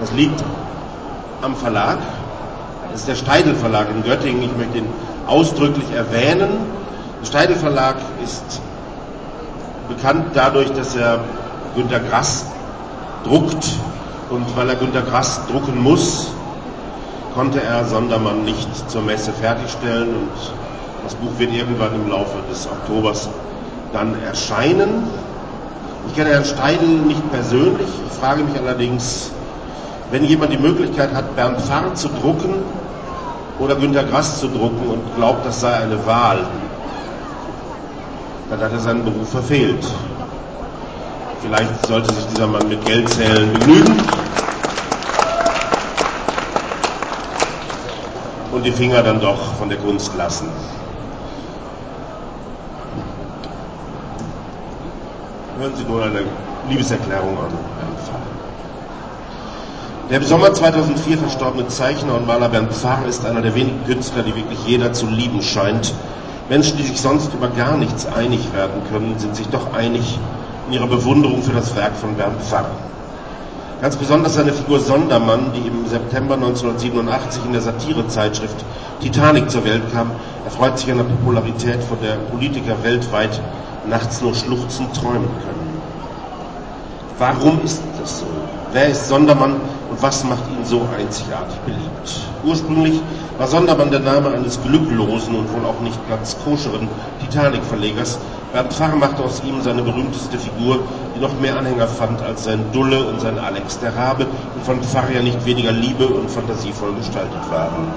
[0.00, 0.42] Das liegt
[1.42, 1.98] am Verlag.
[2.90, 4.42] Das ist der Steidel Verlag in Göttingen.
[4.42, 4.88] Ich möchte ihn
[5.26, 6.50] ausdrücklich erwähnen.
[7.20, 8.60] Der Steidel Verlag ist
[9.88, 11.20] bekannt dadurch, dass er
[11.74, 12.46] Günter Grass
[13.24, 13.66] druckt
[14.30, 16.28] und weil er Günter Grass drucken muss,
[17.34, 20.30] konnte er Sondermann nicht zur Messe fertigstellen und
[21.04, 23.28] das Buch wird irgendwann im Laufe des Oktobers
[23.92, 25.04] dann erscheinen.
[26.08, 27.88] Ich kenne Herrn Steidel nicht persönlich.
[28.06, 29.30] Ich frage mich allerdings,
[30.10, 32.54] wenn jemand die Möglichkeit hat, Bernd Pfarr zu drucken
[33.58, 36.38] oder Günter Grass zu drucken und glaubt, das sei eine Wahl,
[38.50, 39.84] dann hat er seinen Beruf verfehlt.
[41.40, 43.96] Vielleicht sollte sich dieser Mann mit Geldzählen begnügen
[48.52, 50.48] und die Finger dann doch von der Kunst lassen.
[55.58, 56.22] Hören Sie nur eine
[56.68, 58.20] Liebeserklärung an Bernd Pfarr.
[60.10, 64.22] Der im Sommer 2004 verstorbene Zeichner und Maler Bernd Pfarr ist einer der wenigen Künstler,
[64.22, 65.94] die wirklich jeder zu lieben scheint.
[66.48, 70.18] Menschen, die sich sonst über gar nichts einig werden können, sind sich doch einig
[70.68, 72.66] in ihrer Bewunderung für das Werk von Bernd Pfarr.
[73.80, 78.64] Ganz besonders seine Figur Sondermann, die im September 1987 in der Satirezeitschrift
[79.00, 80.10] Titanic zur Welt kam,
[80.44, 83.40] erfreut sich einer Popularität, von der Politiker weltweit
[83.88, 85.82] nachts nur schluchzend träumen können.
[87.18, 88.26] Warum ist das so?
[88.72, 89.54] Wer ist Sondermann
[89.90, 91.87] und was macht ihn so einzigartig beliebt?
[92.44, 93.02] Ursprünglich
[93.36, 96.88] war Sondermann der Name eines glücklosen und wohl auch nicht ganz koscheren
[97.20, 98.18] Titanic-Verlegers.
[98.52, 100.78] Bernd Pfarr machte aus ihm seine berühmteste Figur,
[101.14, 104.82] die noch mehr Anhänger fand als sein Dulle und sein Alex der Rabe und von
[104.82, 107.92] Pfarr ja nicht weniger Liebe und fantasievoll gestaltet waren.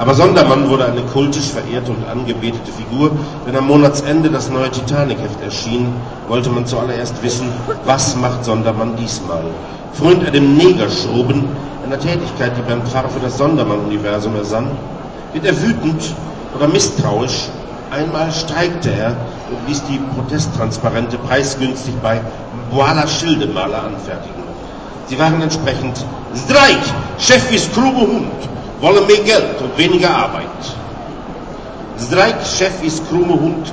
[0.00, 3.10] Aber Sondermann wurde eine kultisch verehrte und angebetete Figur,
[3.44, 5.92] wenn am Monatsende das neue Titanic-Heft erschien,
[6.26, 7.52] wollte man zuallererst wissen,
[7.84, 9.44] was macht Sondermann diesmal?
[9.92, 11.44] Frönt er dem Negerschruben,
[11.84, 14.70] einer Tätigkeit, die beim Pfarrer für das Sondermann-Universum ersann?
[15.34, 16.02] Wird er wütend
[16.56, 17.50] oder misstrauisch?
[17.90, 19.08] Einmal streikte er
[19.50, 22.22] und ließ die Protesttransparente preisgünstig bei
[22.70, 24.44] Boala Schildemaler anfertigen.
[25.08, 26.02] Sie waren entsprechend
[26.46, 26.80] Streik,
[27.18, 28.48] Chef ist krumme Hund,
[28.80, 30.46] wollen mehr Geld und weniger Arbeit.
[31.98, 33.72] Streik, Chef ist krumme Hund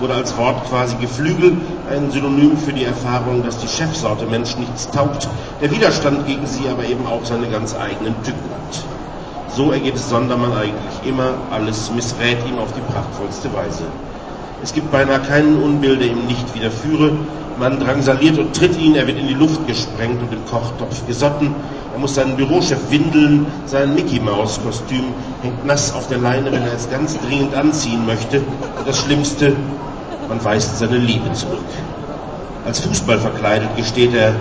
[0.00, 1.56] wurde als Wort quasi geflügelt,
[1.90, 5.28] ein Synonym für die Erfahrung, dass die Chefsorte Mensch nichts taugt,
[5.60, 8.84] der Widerstand gegen sie aber eben auch seine ganz eigenen Tücken hat.
[9.54, 13.84] So ergeht es Sondermann eigentlich immer, alles missrät ihm auf die prachtvollste Weise.
[14.62, 17.12] Es gibt beinahe keinen Unbill, der ihm nicht widerführe.
[17.58, 21.54] Man drangsaliert und tritt ihn, er wird in die Luft gesprengt und im Kochtopf gesotten.
[21.98, 25.02] Er muss seinen Bürochef windeln, sein Mickey-Maus-Kostüm
[25.42, 28.38] hängt nass auf der Leine, wenn er es ganz dringend anziehen möchte.
[28.38, 29.56] Und das Schlimmste,
[30.28, 31.58] man weist seine Liebe zurück.
[32.64, 34.32] Als Fußball verkleidet gesteht er,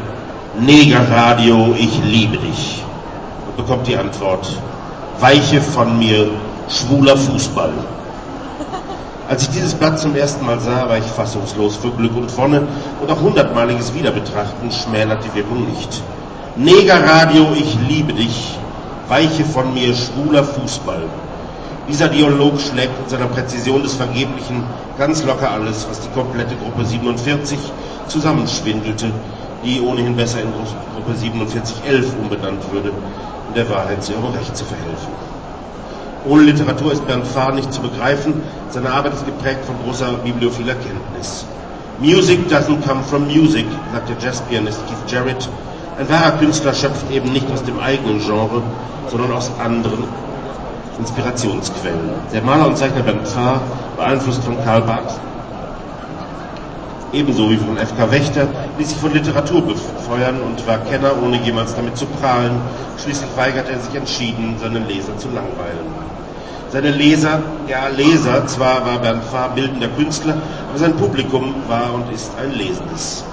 [0.60, 2.84] Negerradio, ich liebe dich.
[3.48, 4.48] Und bekommt die Antwort,
[5.20, 6.30] weiche von mir,
[6.70, 7.74] schwuler Fußball.
[9.28, 12.68] Als ich dieses Blatt zum ersten Mal sah, war ich fassungslos vor Glück und Wonne
[13.02, 16.04] und auch hundertmaliges Wiederbetrachten schmälert die Wirkung nicht.
[16.60, 18.58] Negerradio, ich liebe dich,
[19.08, 21.04] weiche von mir, schwuler Fußball.
[21.88, 24.64] Dieser Dialog schlägt mit seiner Präzision des Vergeblichen
[24.98, 27.60] ganz locker alles, was die komplette Gruppe 47
[28.08, 29.12] zusammenschwindelte,
[29.64, 35.14] die ohnehin besser in Gruppe 4711 umbenannt würde, um der Wahrheit sehr recht zu verhelfen.
[36.28, 38.34] Ohne Literatur ist Bernd Pfarr nicht zu begreifen.
[38.72, 41.46] Seine Arbeit ist geprägt von großer bibliophiler Kenntnis.
[42.00, 45.48] Music doesn't come from music, sagt der Jazzpianist Keith Jarrett.
[46.00, 48.62] Ein wahrer Künstler schöpft eben nicht aus dem eigenen Genre,
[49.10, 50.04] sondern aus anderen
[51.00, 52.12] Inspirationsquellen.
[52.32, 53.62] Der Maler und Zeichner Bernd Pfarr,
[53.96, 55.20] beeinflusst von Karl Barth,
[57.14, 58.12] ebenso wie von F.K.
[58.12, 62.62] Wächter, ließ sich von Literatur befeuern und war Kenner, ohne jemals damit zu prahlen.
[63.02, 65.88] Schließlich weigerte er sich entschieden, seine Leser zu langweilen.
[66.70, 70.36] Seine Leser, ja Leser, zwar war Bernd Pfarr bildender Künstler,
[70.70, 73.24] aber sein Publikum war und ist ein lesendes.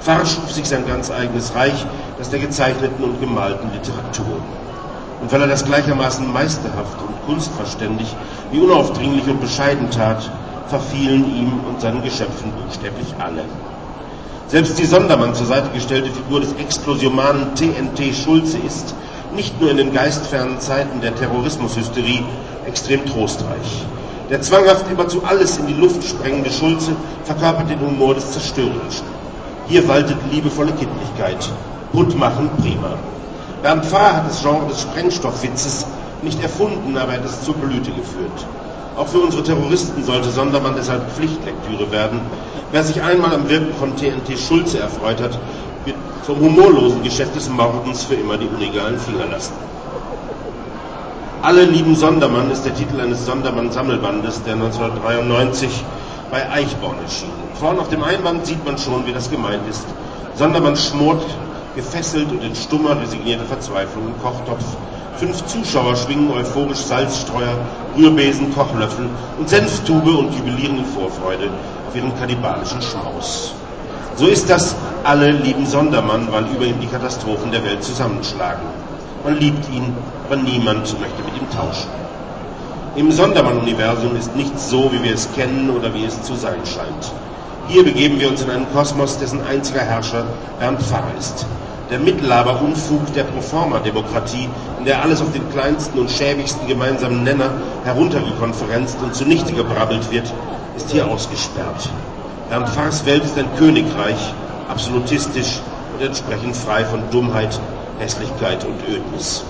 [0.00, 1.86] Pfarr schuf sich sein ganz eigenes Reich,
[2.18, 4.40] das der gezeichneten und gemalten Literatur.
[5.20, 8.14] Und weil er das gleichermaßen meisterhaft und kunstverständig
[8.50, 10.30] wie unaufdringlich und bescheiden tat,
[10.68, 13.44] verfielen ihm und seinen Geschöpfen buchstäblich alle.
[14.48, 18.94] Selbst die Sondermann zur Seite gestellte Figur des explosiomanen TNT Schulze ist,
[19.34, 22.22] nicht nur in den geistfernen Zeiten der Terrorismushysterie,
[22.66, 23.84] extrem trostreich.
[24.30, 26.92] Der zwanghaft immerzu alles in die Luft sprengende Schulze
[27.24, 29.06] verkörpert den Humor des Zerstörerischen.
[29.68, 31.48] Hier waltet liebevolle Kindlichkeit.
[31.92, 32.96] Butt machen, prima.
[33.62, 35.86] Bernd Pfarr hat das Genre des Sprengstoffwitzes
[36.22, 38.46] nicht erfunden, aber er hat es zur Blüte geführt.
[38.96, 42.20] Auch für unsere Terroristen sollte Sondermann deshalb Pflichtlektüre werden.
[42.72, 45.38] Wer sich einmal am Wirken von TNT Schulze erfreut hat,
[45.84, 49.52] wird vom humorlosen Geschäft des Mordens für immer die unegalen Finger lassen.
[51.42, 55.70] Alle lieben Sondermann ist der Titel eines Sondermann-Sammelbandes, der 1993
[56.30, 57.43] bei Eichborn erschien.
[57.60, 59.86] Vorn auf dem Einband sieht man schon, wie das gemeint ist.
[60.36, 61.24] Sondermann schmort,
[61.76, 64.64] gefesselt und in stummer, resignierter Verzweiflung im Kochtopf.
[65.16, 67.56] Fünf Zuschauer schwingen euphorisch Salzstreuer,
[67.96, 71.50] Rührbesen, Kochlöffel und Senftube und jubilieren in Vorfreude
[71.88, 73.52] auf ihren kannibalischen Schmaus.
[74.16, 78.62] So ist das, alle lieben Sondermann, weil über ihm die Katastrophen der Welt zusammenschlagen.
[79.22, 79.94] Man liebt ihn,
[80.26, 81.90] aber niemand möchte mit ihm tauschen.
[82.96, 87.12] Im Sondermann-Universum ist nichts so, wie wir es kennen oder wie es zu sein scheint.
[87.68, 90.26] Hier begeben wir uns in einen Kosmos, dessen einziger Herrscher
[90.60, 91.46] Bernd Pfarrer ist.
[91.90, 94.48] Der Mittellaber-Unfug der Proforma-Demokratie,
[94.78, 97.50] in der alles auf den kleinsten und schäbigsten gemeinsamen Nenner
[97.84, 100.32] heruntergekonferenzt und zunichte gebrabbelt wird,
[100.76, 101.88] ist hier ausgesperrt.
[102.50, 104.34] Bernd Pfarrs Welt ist ein Königreich,
[104.68, 105.60] absolutistisch
[105.94, 107.58] und entsprechend frei von Dummheit,
[107.98, 109.42] Hässlichkeit und Ödnis.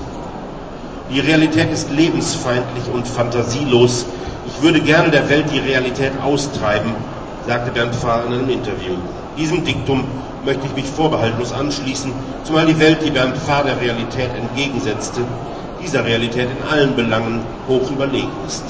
[1.11, 4.07] Die Realität ist lebensfeindlich und fantasielos.
[4.47, 6.93] Ich würde gerne der Welt die Realität austreiben,
[7.47, 8.95] sagte Bernd Pfarr in einem Interview.
[9.37, 10.05] Diesem Diktum
[10.45, 12.13] möchte ich mich vorbehaltlos anschließen,
[12.45, 15.21] zumal die Welt, die Bernd Pfarr der Realität entgegensetzte,
[15.83, 18.65] dieser Realität in allen Belangen hoch überlegen ist.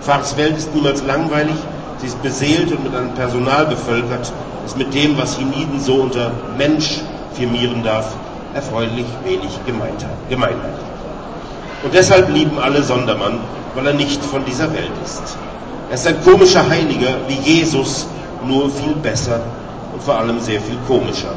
[0.00, 1.56] Pfarrs Welt ist niemals langweilig,
[1.98, 6.30] sie ist beseelt und mit einem Personal bevölkert, das mit dem, was Hiniden so unter
[6.56, 7.00] Mensch
[7.34, 8.14] firmieren darf,
[8.54, 10.38] erfreulich wenig gemeint hat.
[11.82, 13.38] Und deshalb lieben alle Sondermann,
[13.74, 15.36] weil er nicht von dieser Welt ist.
[15.88, 18.06] Er ist ein komischer Heiliger wie Jesus,
[18.44, 19.40] nur viel besser
[19.92, 21.32] und vor allem sehr viel komischer.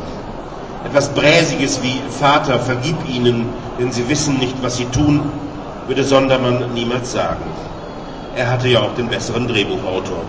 [0.85, 5.21] Etwas Bräsiges wie Vater, vergib ihnen, denn sie wissen nicht, was sie tun,
[5.87, 7.43] würde Sondermann niemals sagen.
[8.35, 10.23] Er hatte ja auch den besseren Drehbuchautor.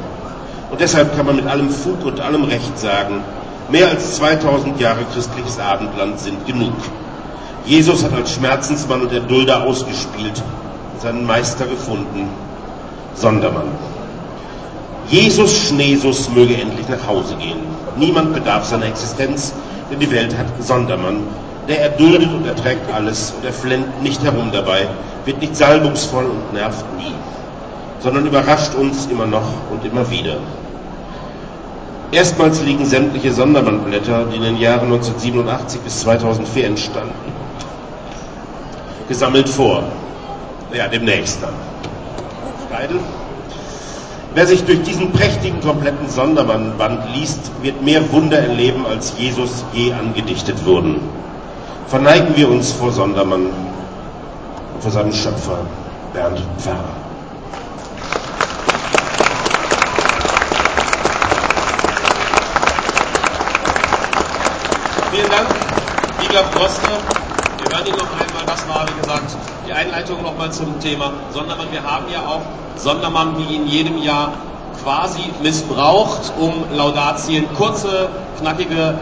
[0.70, 3.22] Und deshalb kann man mit allem Fug und allem Recht sagen,
[3.70, 6.74] mehr als 2000 Jahre christliches Abendland sind genug.
[7.64, 10.42] Jesus hat als Schmerzensmann und Erdulder ausgespielt
[10.92, 12.28] und seinen Meister gefunden,
[13.14, 13.89] Sondermann.
[15.10, 17.58] Jesus Schneesus möge endlich nach Hause gehen.
[17.96, 19.52] Niemand bedarf seiner Existenz,
[19.90, 21.24] denn die Welt hat Sondermann.
[21.66, 24.86] Der erduldet und erträgt alles und er flennt nicht herum dabei,
[25.24, 27.12] wird nicht salbungsvoll und nervt nie,
[27.98, 30.36] sondern überrascht uns immer noch und immer wieder.
[32.12, 37.32] Erstmals liegen sämtliche Sondermannblätter, die in den Jahren 1987 bis 2004 entstanden,
[39.08, 39.82] gesammelt vor.
[40.72, 41.54] Ja, demnächst dann.
[42.68, 43.00] Steidel?
[44.32, 49.92] Wer sich durch diesen prächtigen, kompletten Sondermann-Band liest, wird mehr Wunder erleben, als Jesus je
[49.92, 51.00] angedichtet wurden.
[51.88, 55.58] Verneigen wir uns vor Sondermann und vor seinem Schöpfer,
[56.12, 56.84] Bernd Pfarrer.
[65.10, 65.48] Vielen Dank,
[66.20, 66.88] Wiglaf Droste.
[67.58, 68.46] Wir hören ihn noch einmal.
[68.46, 71.68] Das wie gesagt, die Einleitung nochmal zum Thema Sondermann.
[71.70, 72.40] Wir haben ja auch
[72.76, 74.32] Sondermann wie in jedem Jahr
[74.82, 78.08] quasi missbraucht, um Laudatien, kurze,
[78.40, 78.98] knackige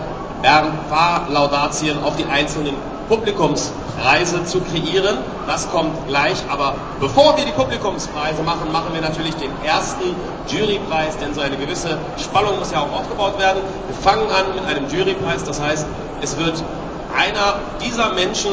[1.31, 2.75] Laudatien auf die einzelnen
[3.09, 5.17] Publikumspreise zu kreieren.
[5.47, 10.15] Das kommt gleich, aber bevor wir die Publikumspreise machen, machen wir natürlich den ersten
[10.49, 13.63] Jurypreis, denn so eine gewisse Spannung muss ja auch aufgebaut werden.
[13.87, 15.87] Wir fangen an mit einem Jurypreis, das heißt,
[16.21, 16.63] es wird
[17.17, 18.51] einer dieser Menschen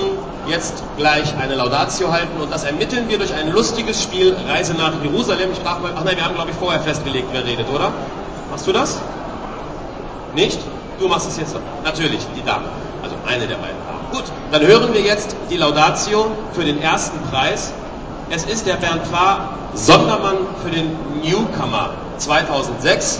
[0.48, 4.94] jetzt gleich eine Laudatio halten und das ermitteln wir durch ein lustiges Spiel Reise nach
[5.04, 5.52] Jerusalem.
[5.52, 7.92] Ich frage mal, ach nein, wir haben glaube ich vorher festgelegt, wer redet, oder?
[8.52, 9.00] Machst du das?
[10.36, 10.60] Nicht?
[11.00, 12.66] Du machst es jetzt natürlich, die Dame.
[13.04, 14.12] Also eine der beiden Damen.
[14.12, 17.74] Gut, dann hören wir jetzt die Laudatio für den ersten Preis.
[18.30, 23.20] Es ist der Bernd Pfarr Sondermann für den Newcomer 2006.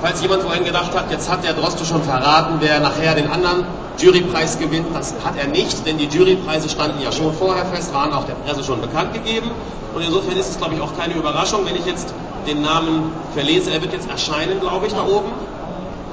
[0.00, 3.64] Falls jemand vorhin gedacht hat, jetzt hat der Droste schon verraten, wer nachher den anderen
[4.02, 8.12] Jurypreis gewinnt, das hat er nicht, denn die Jurypreise standen ja schon vorher fest, waren
[8.12, 9.50] auch der Presse schon bekannt gegeben.
[9.94, 12.14] Und insofern ist es, glaube ich, auch keine Überraschung, wenn ich jetzt
[12.46, 13.72] den Namen verlese.
[13.72, 15.30] Er wird jetzt erscheinen, glaube ich, da oben.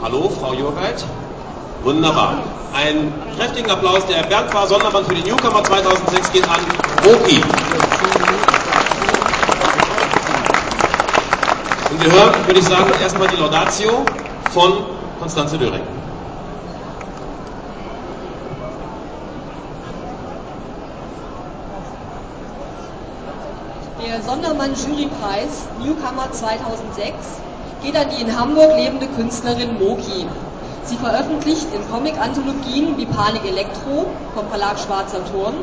[0.01, 1.03] Hallo, Frau Jurgeit.
[1.83, 2.43] Wunderbar.
[2.73, 4.05] Einen kräftigen Applaus.
[4.07, 6.59] Der Bernd Pfarr Sonderband für die Newcomer 2006 geht an
[7.05, 7.41] Roki.
[11.91, 14.05] Und wir hören, würde ich sagen, erstmal die Laudatio
[14.51, 14.73] von
[15.19, 15.96] Konstanze Döring.
[24.27, 27.13] Der Sondermann Jurypreis Newcomer 2006
[27.81, 30.27] geht an die in Hamburg lebende Künstlerin Moki.
[30.83, 35.53] Sie veröffentlicht in Comic-Anthologien wie Panik Elektro vom Verlag Schwarzer Turm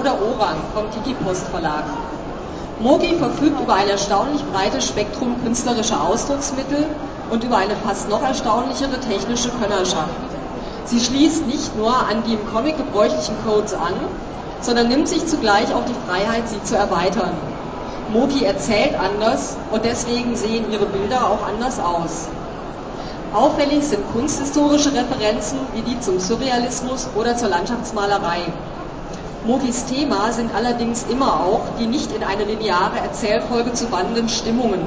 [0.00, 1.84] oder Orang vom Tiki Post Verlag.
[2.80, 6.86] Mogi verfügt über ein erstaunlich breites Spektrum künstlerischer Ausdrucksmittel
[7.30, 10.16] und über eine fast noch erstaunlichere technische Könnerschaft.
[10.86, 13.92] Sie schließt nicht nur an die im Comic gebräuchlichen Codes an,
[14.62, 17.55] sondern nimmt sich zugleich auch die Freiheit, sie zu erweitern.
[18.12, 22.28] Moki erzählt anders und deswegen sehen ihre Bilder auch anders aus.
[23.32, 28.42] Auffällig sind kunsthistorische Referenzen wie die zum Surrealismus oder zur Landschaftsmalerei.
[29.44, 34.80] Mogis Thema sind allerdings immer auch die nicht in eine lineare Erzählfolge zu wandenden Stimmungen.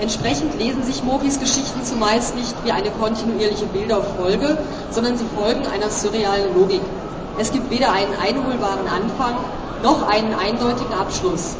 [0.00, 4.58] Entsprechend lesen sich Mogis Geschichten zumeist nicht wie eine kontinuierliche Bilderfolge,
[4.90, 6.82] sondern sie folgen einer surrealen Logik.
[7.38, 9.36] Es gibt weder einen einholbaren Anfang
[9.82, 11.56] noch einen eindeutigen Abschluss.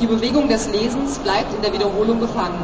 [0.00, 2.60] Die Bewegung des Lesens bleibt in der Wiederholung gefangen.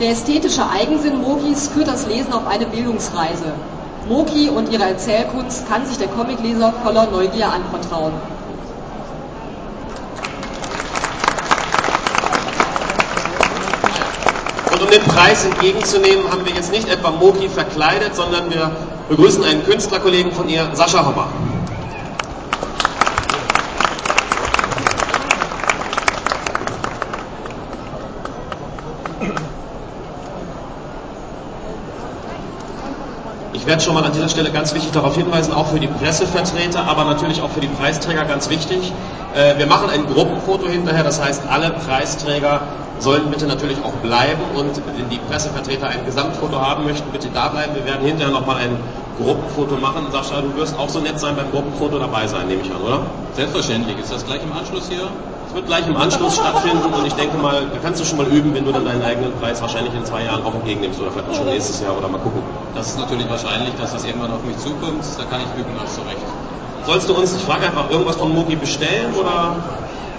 [0.00, 3.52] Der ästhetische Eigensinn Mogis führt das Lesen auf eine Bildungsreise.
[4.08, 8.12] Moki und ihre Erzählkunst kann sich der Comicleser voller Neugier anvertrauen.
[14.72, 18.70] Und um den Preis entgegenzunehmen, haben wir jetzt nicht etwa Moki verkleidet, sondern wir
[19.08, 21.26] begrüßen einen Künstlerkollegen von ihr, Sascha Hommer.
[33.64, 36.86] Ich werde schon mal an dieser Stelle ganz wichtig darauf hinweisen, auch für die Pressevertreter,
[36.86, 38.92] aber natürlich auch für die Preisträger ganz wichtig.
[39.34, 42.60] Äh, wir machen ein Gruppenfoto hinterher, das heißt, alle Preisträger
[42.98, 47.48] sollen bitte natürlich auch bleiben und wenn die Pressevertreter ein Gesamtfoto haben möchten, bitte da
[47.48, 47.74] bleiben.
[47.74, 48.76] Wir werden hinterher nochmal ein
[49.16, 50.08] Gruppenfoto machen.
[50.12, 53.00] Sascha, du wirst auch so nett sein, beim Gruppenfoto dabei sein, nehme ich an, oder?
[53.32, 53.98] Selbstverständlich.
[53.98, 55.08] Ist das gleich im Anschluss hier?
[55.54, 58.52] Wird gleich im Anschluss stattfinden und ich denke mal, da kannst du schon mal üben,
[58.54, 61.34] wenn du dann deinen eigenen Preis wahrscheinlich in zwei Jahren auch entgegennimmst oder vielleicht auch
[61.36, 62.42] schon nächstes Jahr oder mal gucken.
[62.74, 65.04] Das ist natürlich wahrscheinlich, dass das irgendwann auf mich zukommt.
[65.16, 66.18] Da kann ich üben, hast du recht.
[66.84, 69.54] Sollst du uns, ich frage einfach, irgendwas von Moki bestellen oder?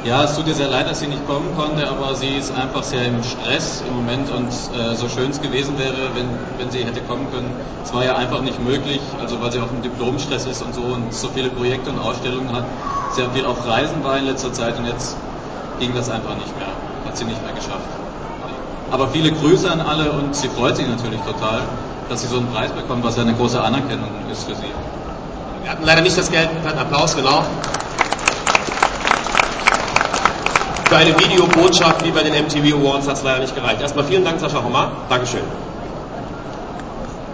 [0.05, 2.83] Ja, es tut ihr sehr leid, dass sie nicht kommen konnte, aber sie ist einfach
[2.83, 6.85] sehr im Stress im Moment und äh, so schön es gewesen wäre, wenn, wenn sie
[6.85, 7.51] hätte kommen können.
[7.83, 10.81] Es war ja einfach nicht möglich, also weil sie auf dem Diplomstress ist und so
[10.83, 12.63] und so viele Projekte und Ausstellungen hat.
[13.09, 15.17] Sehr viel auf Reisen war in letzter Zeit und jetzt
[15.79, 16.67] ging das einfach nicht mehr,
[17.05, 17.89] hat sie nicht mehr geschafft.
[18.91, 21.61] Aber viele Grüße an alle und sie freut sich natürlich total,
[22.09, 24.71] dass sie so einen Preis bekommt, was ja eine große Anerkennung ist für sie.
[25.63, 27.43] Wir hatten leider nicht das Geld, einen Applaus, genau.
[30.87, 33.81] Für eine Videobotschaft wie bei den MTV Awards hat es leider nicht gereicht.
[33.81, 34.91] Erstmal vielen Dank, Sascha Hommer.
[35.09, 35.41] Dankeschön.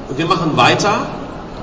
[0.08, 1.06] Und wir machen weiter.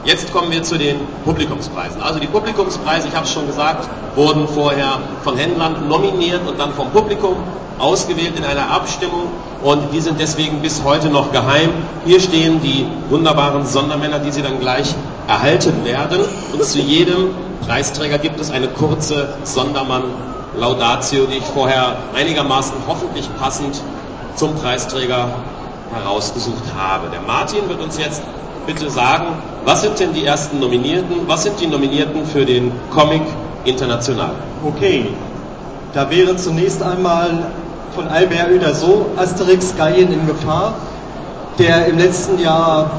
[0.05, 2.01] Jetzt kommen wir zu den Publikumspreisen.
[2.01, 6.73] Also die Publikumspreise, ich habe es schon gesagt, wurden vorher von Händlern nominiert und dann
[6.73, 7.37] vom Publikum
[7.79, 9.29] ausgewählt in einer Abstimmung
[9.63, 11.71] und die sind deswegen bis heute noch geheim.
[12.05, 14.95] Hier stehen die wunderbaren Sondermänner, die Sie dann gleich
[15.27, 16.21] erhalten werden.
[16.53, 17.31] Und zu jedem
[17.67, 20.05] Preisträger gibt es eine kurze Sondermann
[20.57, 23.81] Laudatio, die ich vorher einigermaßen hoffentlich passend
[24.35, 25.29] zum Preisträger
[25.92, 27.09] herausgesucht habe.
[27.11, 28.22] Der Martin wird uns jetzt
[28.66, 29.27] bitte sagen,
[29.64, 31.27] was sind denn die ersten Nominierten?
[31.27, 33.22] Was sind die Nominierten für den Comic
[33.64, 34.33] International?
[34.64, 35.07] Okay,
[35.94, 37.51] da wäre zunächst einmal
[37.94, 40.74] von Albert Uderso Asterix Gallien in Gefahr,
[41.59, 42.90] der im letzten Jahr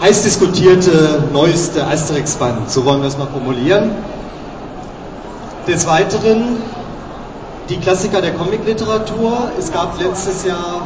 [0.00, 3.90] heiß diskutierte neueste Asterix-Band, so wollen wir es mal formulieren.
[5.66, 6.58] Des Weiteren
[7.68, 9.50] die Klassiker der Comicliteratur.
[9.58, 10.85] Es gab letztes Jahr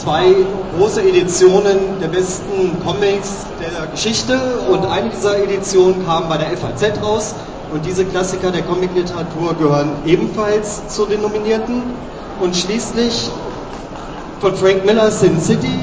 [0.00, 0.34] zwei
[0.76, 4.38] große Editionen der besten Comics der Geschichte
[4.70, 7.34] und eine dieser Editionen kam bei der FAZ raus
[7.72, 11.82] und diese Klassiker der Comicliteratur gehören ebenfalls zu den Nominierten.
[12.40, 13.30] Und schließlich
[14.40, 15.78] von Frank Miller Sin City,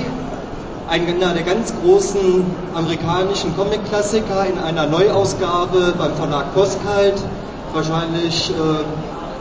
[0.87, 7.15] einer der ganz großen amerikanischen Comic-Klassiker in einer Neuausgabe beim Verlag Postkalt
[7.73, 8.83] wahrscheinlich äh,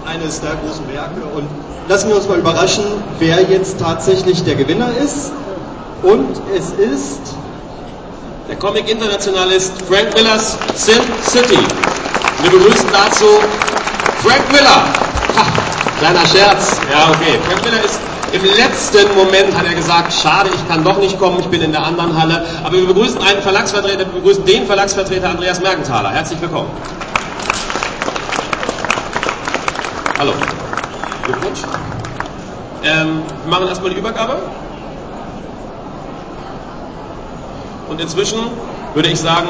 [0.06, 1.22] eines der großen Werke.
[1.34, 1.48] Und
[1.88, 2.84] lassen wir uns mal überraschen,
[3.18, 5.32] wer jetzt tatsächlich der Gewinner ist.
[6.02, 7.20] Und es ist.
[8.48, 11.58] Der Comic International ist Frank Millers Sin City.
[12.42, 13.26] Wir begrüßen dazu
[14.24, 14.84] Frank Miller.
[15.36, 15.46] Ha,
[15.98, 16.80] kleiner Scherz.
[16.90, 17.38] Ja, okay.
[17.46, 18.00] Frank Miller ist
[18.32, 21.72] im letzten Moment hat er gesagt, schade, ich kann doch nicht kommen, ich bin in
[21.72, 22.44] der anderen Halle.
[22.62, 26.10] Aber wir begrüßen einen Verlagsvertreter, wir begrüßen den Verlagsvertreter Andreas Mergenthaler.
[26.10, 26.70] Herzlich willkommen.
[30.20, 30.34] Hallo.
[31.24, 31.60] Glückwunsch.
[32.84, 34.36] Ähm, wir machen erstmal die Übergabe.
[37.88, 38.38] Und inzwischen
[38.92, 39.48] würde ich sagen,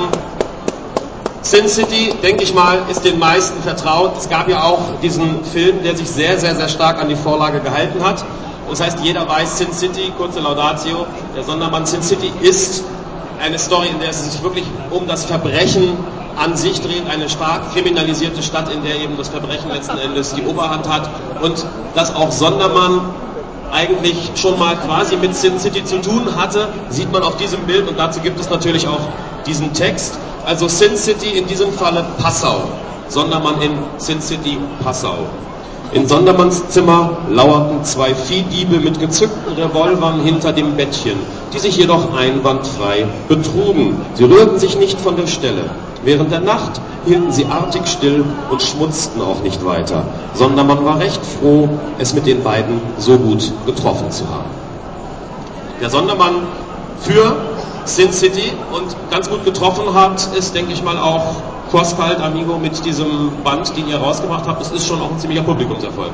[1.43, 4.17] Sin City, denke ich mal, ist den meisten vertraut.
[4.17, 7.59] Es gab ja auch diesen Film, der sich sehr, sehr, sehr stark an die Vorlage
[7.59, 8.25] gehalten hat.
[8.69, 11.05] Das heißt, jeder weiß, Sin City, kurze Laudatio,
[11.35, 12.85] der Sondermann Sin City ist
[13.43, 15.99] eine Story, in der es sich wirklich um das Verbrechen
[16.37, 20.43] an sich dreht, eine stark kriminalisierte Stadt, in der eben das Verbrechen letzten Endes die
[20.43, 21.11] Oberhand hat
[21.43, 21.65] und
[21.95, 23.01] dass auch Sondermann
[23.73, 27.89] eigentlich schon mal quasi mit Sin City zu tun hatte, sieht man auf diesem Bild
[27.89, 29.01] und dazu gibt es natürlich auch
[29.47, 30.19] diesen Text.
[30.45, 32.63] Also Sin City in diesem Falle Passau,
[33.09, 35.27] Sondermann in Sin City Passau.
[35.93, 41.19] In Sondermanns Zimmer lauerten zwei Viehdiebe mit gezückten Revolvern hinter dem Bettchen,
[41.53, 44.01] die sich jedoch einwandfrei betrugen.
[44.15, 45.65] Sie rührten sich nicht von der Stelle.
[46.05, 50.05] Während der Nacht hielten sie artig still und schmutzten auch nicht weiter.
[50.35, 54.51] Sondermann war recht froh, es mit den beiden so gut getroffen zu haben.
[55.81, 56.47] Der Sondermann
[57.01, 57.35] für
[57.85, 61.35] Sin City und ganz gut getroffen hat, ist, denke ich mal, auch
[61.71, 64.61] Crosscult Amigo mit diesem Band, den ihr rausgebracht habt.
[64.61, 66.11] Das ist schon auch ein ziemlicher Publikumserfolg.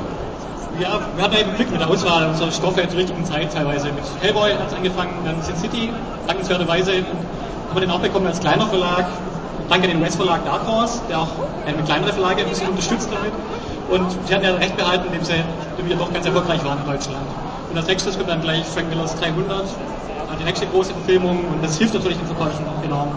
[0.78, 3.86] Ja, wir hatten eben Glück mit der Auswahl unserer Stoffe zur richtigen Zeit teilweise.
[3.86, 5.90] Mit Hellboy hat es angefangen, dann Sin City,
[6.26, 9.06] dankenswerterweise haben wir den auch bekommen als kleiner Verlag.
[9.70, 11.30] Danke den US-Verlag Dark Horse, der auch
[11.66, 13.32] mit kleineren Verlage ein bisschen unterstützt damit.
[13.88, 15.32] Und sie hatten ja recht behalten, indem sie,
[15.86, 17.24] wir doch ganz erfolgreich waren in Deutschland.
[17.70, 19.64] Und als nächstes kommt dann gleich Frank Millers 300,
[20.38, 23.08] die nächste große Verfilmung und das hilft natürlich den Verkäufen enorm.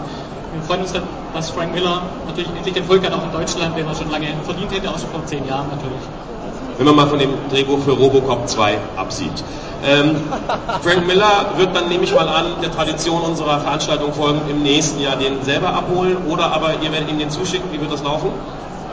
[0.52, 0.92] Wir freuen uns,
[1.32, 4.26] dass Frank Miller natürlich endlich den Erfolg hat, auch in Deutschland, den er schon lange
[4.44, 6.02] verdient hätte, auch schon vor zehn Jahren natürlich.
[6.76, 9.44] Wenn man mal von dem Drehbuch für Robocop 2 absieht.
[9.86, 10.16] Ähm,
[10.82, 15.00] Frank Miller wird dann, nehme ich mal an, der Tradition unserer Veranstaltung folgen, im nächsten
[15.00, 17.70] Jahr den selber abholen oder aber ihr werdet ihm den zuschicken.
[17.72, 18.30] Wie wird das laufen?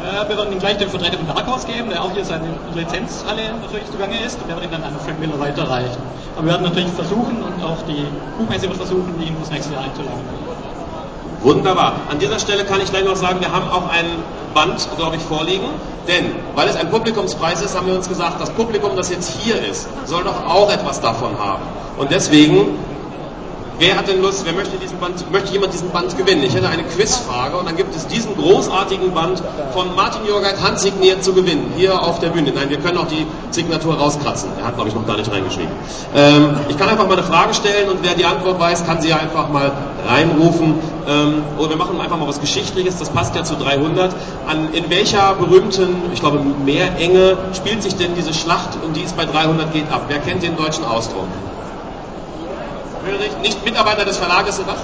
[0.04, 2.48] Äh, wir werden ihm gleich den Vertreter von Dark Horse geben, der auch hier seine
[2.76, 5.98] Lizenzhalle natürlich zugange ist und der wird ihn dann an Frank Miller weiterreichen.
[6.36, 8.06] Aber wir werden natürlich versuchen und auch die
[8.38, 10.22] Buchmesse wird versuchen, ihn fürs nächste Jahr einzuladen.
[11.42, 11.94] Wunderbar.
[12.10, 14.06] An dieser Stelle kann ich gleich noch sagen, wir haben auch ein
[14.54, 15.68] Band, glaube ich, vorliegen.
[16.08, 19.62] Denn, weil es ein Publikumspreis ist, haben wir uns gesagt, das Publikum, das jetzt hier
[19.62, 21.64] ist, soll doch auch etwas davon haben.
[21.98, 22.80] Und deswegen
[23.80, 26.42] Wer hat denn Lust, wer möchte diesen Band, möchte jemand diesen Band gewinnen?
[26.44, 31.24] Ich hätte eine Quizfrage und dann gibt es diesen großartigen Band von Martin Jurgeit handsigniert
[31.24, 32.52] zu gewinnen, hier auf der Bühne.
[32.56, 34.50] Nein, wir können auch die Signatur rauskratzen.
[34.60, 35.72] Er hat, glaube ich, noch gar nicht reingeschrieben.
[36.16, 39.10] Ähm, ich kann einfach mal eine Frage stellen und wer die Antwort weiß, kann sie
[39.10, 39.72] ja einfach mal
[40.08, 40.80] reinrufen.
[41.08, 44.16] Ähm, oder wir machen einfach mal was Geschichtliches, das passt ja zu 300.
[44.48, 49.14] An, in welcher berühmten, ich glaube, Meerenge spielt sich denn diese Schlacht, um die es
[49.14, 50.06] bei 300 geht, ab?
[50.08, 51.28] Wer kennt den deutschen Ausdruck?
[53.42, 54.78] Nicht Mitarbeiter des Verlages was?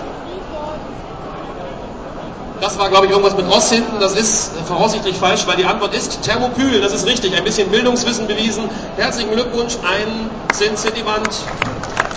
[2.63, 3.99] Das war, glaube ich, irgendwas mit Ost hinten.
[3.99, 6.79] Das ist voraussichtlich falsch, weil die Antwort ist Thermopyl.
[6.79, 7.35] Das ist richtig.
[7.35, 8.69] Ein bisschen Bildungswissen bewiesen.
[8.95, 9.73] Herzlichen Glückwunsch.
[9.83, 11.27] Ein Sin City Band.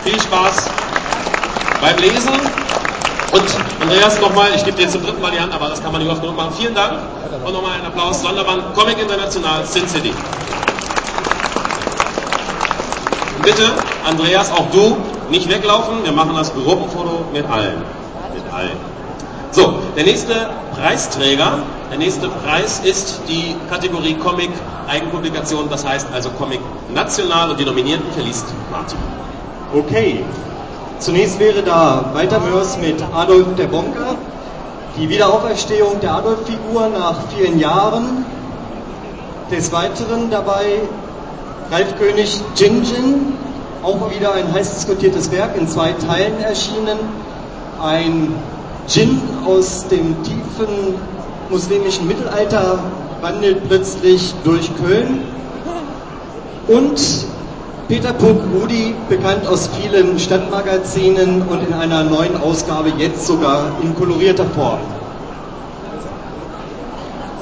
[0.04, 0.70] Viel Spaß
[1.80, 2.30] beim Lesen.
[3.32, 3.44] Und
[3.80, 6.00] Andreas nochmal, ich gebe dir jetzt zum dritten Mal die Hand, aber das kann man
[6.00, 6.54] nicht oft genug machen.
[6.56, 7.00] Vielen Dank.
[7.44, 8.22] Und nochmal einen Applaus.
[8.22, 10.14] Sonderband Comic International Sin City.
[13.42, 13.72] Bitte,
[14.06, 14.96] Andreas, auch du,
[15.30, 17.82] nicht weglaufen, wir machen das Gruppenfoto mit allen.
[18.32, 18.76] Mit allen.
[19.50, 21.58] So, der nächste Preisträger,
[21.90, 24.50] der nächste Preis ist die Kategorie Comic
[24.88, 26.60] Eigenpublikation, das heißt also Comic
[26.94, 28.98] National und die Nominierten verliest Martin.
[29.74, 30.24] Okay,
[31.00, 34.14] zunächst wäre da Walter Mörs mit Adolf der Bonker,
[34.96, 38.24] die Wiederauferstehung der Adolf-Figur nach vielen Jahren.
[39.50, 40.80] Des Weiteren dabei
[41.70, 43.32] Ralf König Jinjin,
[43.86, 46.98] auch wieder ein heiß diskutiertes Werk, in zwei Teilen erschienen.
[47.80, 48.34] Ein
[48.88, 50.94] Djinn aus dem tiefen
[51.50, 52.80] muslimischen Mittelalter
[53.20, 55.22] wandelt plötzlich durch Köln.
[56.66, 57.00] Und
[57.86, 63.94] Peter Puck Rudi, bekannt aus vielen Stadtmagazinen und in einer neuen Ausgabe jetzt sogar in
[63.94, 64.80] kolorierter Form.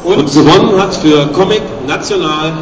[0.05, 2.53] Und, und gewonnen hat für Comic National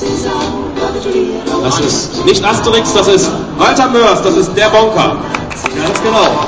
[0.00, 5.16] Das ist nicht Asterix, das ist Walter Mörs, das ist der Bonker.
[5.76, 6.46] Ganz genau.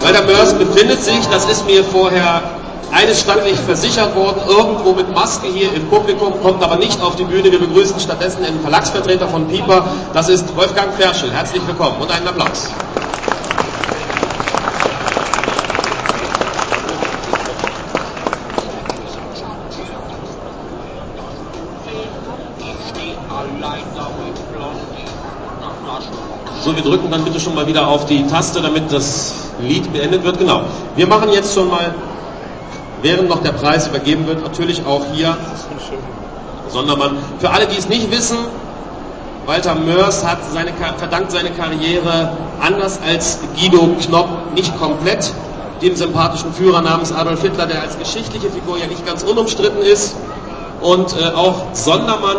[0.00, 2.42] Walter Mörs befindet sich, das ist mir vorher
[2.92, 7.24] eines standlich versichert worden, irgendwo mit Maske hier im Publikum, kommt aber nicht auf die
[7.24, 7.52] Bühne.
[7.52, 9.84] Wir begrüßen stattdessen einen Verlagsvertreter von Pieper,
[10.14, 11.30] das ist Wolfgang Ferschel.
[11.30, 12.70] Herzlich willkommen und einen Applaus.
[26.82, 30.38] Wir drücken dann bitte schon mal wieder auf die Taste, damit das Lied beendet wird.
[30.38, 30.62] Genau.
[30.96, 31.94] Wir machen jetzt schon mal,
[33.02, 35.36] während noch der Preis übergeben wird, natürlich auch hier
[36.68, 37.16] Sondermann.
[37.38, 38.38] Für alle, die es nicht wissen,
[39.46, 45.32] Walter Mörs hat seine, verdankt seine Karriere anders als Guido Knopp nicht komplett
[45.82, 50.14] dem sympathischen Führer namens Adolf Hitler, der als geschichtliche Figur ja nicht ganz unumstritten ist.
[50.80, 52.38] Und äh, auch Sondermann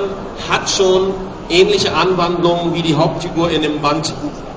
[0.50, 1.14] hat schon
[1.50, 4.14] ähnliche Anwandlungen wie die Hauptfigur in dem Band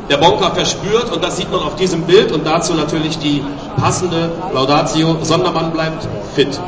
[0.09, 3.43] der Bonker verspürt und das sieht man auf diesem Bild und dazu natürlich die
[3.77, 5.17] passende Laudatio.
[5.23, 6.61] Sondermann bleibt fit.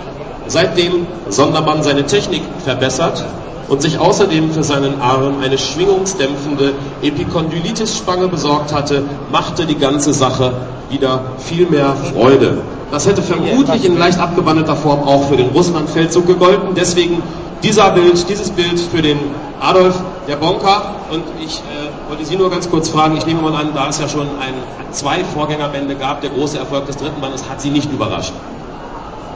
[0.47, 3.25] Seitdem Sondermann seine Technik verbessert
[3.69, 10.53] und sich außerdem für seinen Arm eine schwingungsdämpfende Epikondylitis-Spange besorgt hatte, machte die ganze Sache
[10.89, 12.59] wieder viel mehr Freude.
[12.91, 16.75] Das hätte vermutlich in leicht abgewandelter Form auch für den Russlandfeldzug gegolten.
[16.77, 17.23] Deswegen
[17.63, 19.19] dieser Bild, dieses Bild für den
[19.61, 20.95] Adolf der Bonker.
[21.11, 23.99] Und ich äh, wollte Sie nur ganz kurz fragen, ich nehme mal an, da es
[23.99, 24.55] ja schon ein,
[24.93, 28.33] zwei Vorgängerbände gab, der große Erfolg des dritten Bandes hat Sie nicht überrascht.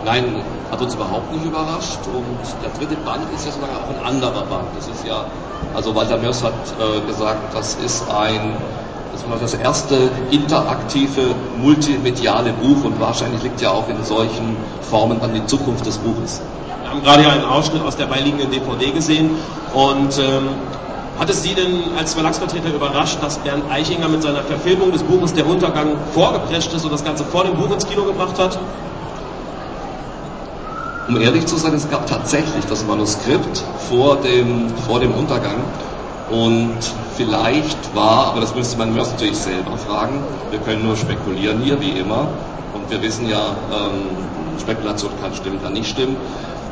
[0.05, 1.99] Nein, hat uns überhaupt nicht überrascht.
[2.07, 2.25] Und
[2.63, 4.69] der dritte Band ist ja sogar auch ein anderer Band.
[4.77, 5.27] Das ist ja,
[5.75, 8.55] also Walter Mörs hat äh, gesagt, das ist ein
[9.13, 14.57] das war das erste interaktive, multimediale Buch und wahrscheinlich liegt ja auch in solchen
[14.89, 16.41] Formen an die Zukunft des Buches.
[16.83, 19.31] Wir haben gerade ja einen Ausschnitt aus der beiliegenden DVD gesehen
[19.75, 20.49] und ähm,
[21.21, 25.35] Hat es Sie denn als Verlagsvertreter überrascht, dass Bernd Eichinger mit seiner Verfilmung des Buches
[25.35, 28.59] Der Untergang vorgeprescht ist und das Ganze vor dem Buch ins Kino gebracht hat?
[31.07, 35.57] Um ehrlich zu sein, es gab tatsächlich das Manuskript vor dem, vor dem Untergang.
[36.31, 36.79] Und
[37.17, 41.91] vielleicht war, aber das müsste man natürlich selber fragen, wir können nur spekulieren hier wie
[41.91, 42.29] immer.
[42.73, 46.17] Und wir wissen ja, ähm, Spekulation kann stimmen, kann nicht stimmen.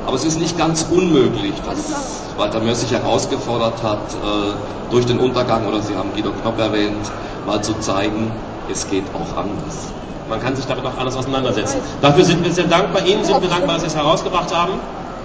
[0.07, 5.19] Aber es ist nicht ganz unmöglich, dass Walter Mörs sich herausgefordert hat, äh, durch den
[5.19, 7.11] Untergang, oder Sie haben Guido Knopp erwähnt,
[7.45, 8.31] mal zu zeigen,
[8.71, 9.93] es geht auch anders.
[10.29, 11.79] Man kann sich damit auch alles auseinandersetzen.
[12.01, 13.05] Dafür sind wir sehr dankbar.
[13.07, 14.75] Ihnen sind wir dankbar, dass Sie es herausgebracht haben.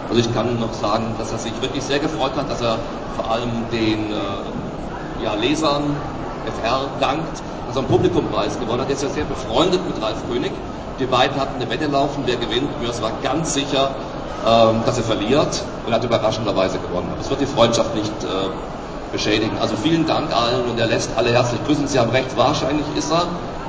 [0.10, 2.78] Also ich kann noch sagen, dass er sich wirklich sehr gefreut hat, dass er
[3.16, 5.96] vor allem den äh, ja, Lesern
[6.46, 8.90] FR dankt, dass er einen Publikumpreis gewonnen hat.
[8.90, 10.52] Er ist ja sehr befreundet mit Ralf König.
[11.00, 12.82] Die beiden hatten eine Wette laufen, wer gewinnt.
[12.82, 13.92] Mörs war ganz sicher,
[14.46, 17.10] ähm, dass er verliert und hat überraschenderweise gewonnen.
[17.12, 18.50] Aber es wird die Freundschaft nicht äh,
[19.12, 19.58] beschädigen.
[19.60, 21.88] Also vielen Dank allen und er lässt alle herzlich grüßen.
[21.88, 23.28] Sie haben recht, wahrscheinlich ist er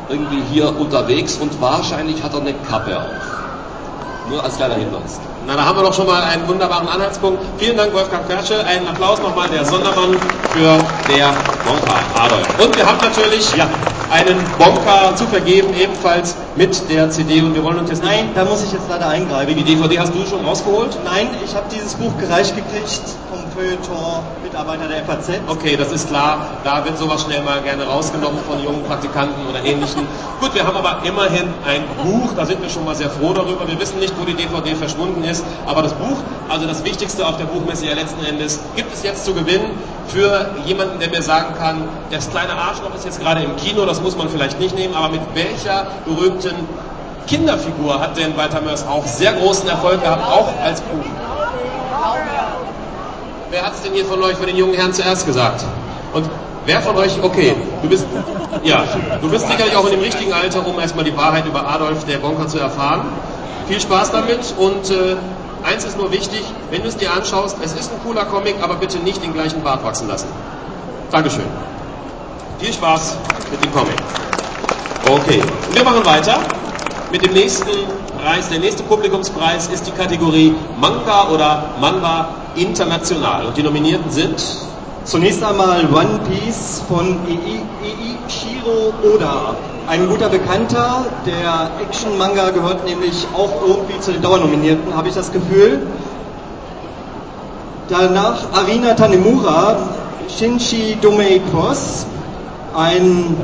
[0.09, 4.31] irgendwie hier unterwegs und wahrscheinlich hat er eine Kappe auf.
[4.31, 5.21] Nur als kleiner Hinweis.
[5.47, 7.39] Na, da haben wir doch schon mal einen wunderbaren Anhaltspunkt.
[7.59, 8.65] Vielen Dank, Wolfgang Fertsche.
[8.65, 10.17] Einen Applaus nochmal der Sondermann
[10.53, 10.79] für
[11.13, 11.35] der
[11.67, 12.49] Bonka Adolf.
[12.65, 13.69] Und wir haben natürlich ja,
[14.11, 17.43] einen Bonka zu vergeben, ebenfalls mit der CD.
[17.43, 19.55] Und wir wollen uns jetzt Nein, da muss ich jetzt leider eingreifen.
[19.55, 20.97] Die DVD hast du schon rausgeholt?
[21.05, 25.31] Nein, ich habe dieses Buch gereicht gekriegt vom Feuilleton-Mitarbeiter der FAZ.
[25.49, 26.47] Okay, das ist klar.
[26.65, 30.07] Da wird sowas schnell mal gerne rausgenommen von jungen Praktikanten oder ähnlichen.
[30.41, 32.33] Gut, wir haben aber immerhin ein Buch.
[32.35, 33.69] Da sind wir schon mal sehr froh darüber.
[33.69, 35.45] Wir wissen nicht, wo die DVD verschwunden ist ist.
[35.67, 36.17] Aber das Buch,
[36.49, 39.71] also das Wichtigste auf der Buchmesse ja letzten Endes, gibt es jetzt zu gewinnen
[40.09, 44.01] für jemanden, der mir sagen kann, das kleine Arschloch ist jetzt gerade im Kino, das
[44.01, 46.69] muss man vielleicht nicht nehmen, aber mit welcher berühmten
[47.27, 51.05] Kinderfigur hat denn Walter Mörs auch sehr großen Erfolg gehabt, auch als Buch?
[53.51, 55.65] Wer hat es denn hier von euch, von den jungen Herren zuerst gesagt?
[56.13, 56.29] Und
[56.67, 58.07] wer von euch, okay, du bist,
[58.63, 58.85] ja,
[59.21, 62.19] du bist sicherlich auch in dem richtigen Alter, um erstmal die Wahrheit über Adolf der
[62.19, 63.03] Bonker zu erfahren.
[63.69, 65.17] Viel Spaß damit und äh,
[65.65, 68.75] eins ist nur wichtig, wenn du es dir anschaust, es ist ein cooler Comic, aber
[68.75, 70.29] bitte nicht den gleichen Bart wachsen lassen.
[71.11, 71.47] Dankeschön.
[72.59, 73.17] Viel Spaß
[73.51, 73.97] mit dem Comic.
[75.07, 76.39] Okay, und wir machen weiter
[77.13, 77.71] mit dem nächsten
[78.23, 78.49] Preis.
[78.49, 83.47] Der nächste Publikumspreis ist die Kategorie Manga oder Manga International.
[83.47, 84.41] Und die Nominierten sind
[85.05, 89.55] Zunächst einmal One Piece von Eiichiro Oda.
[89.87, 95.31] Ein guter Bekannter, der Action-Manga gehört nämlich auch irgendwie zu den Dauernominierten, habe ich das
[95.31, 95.87] Gefühl.
[97.91, 99.77] Danach Arina Tanemura,
[100.27, 102.07] Shinji Domei Cross,
[102.75, 103.37] ein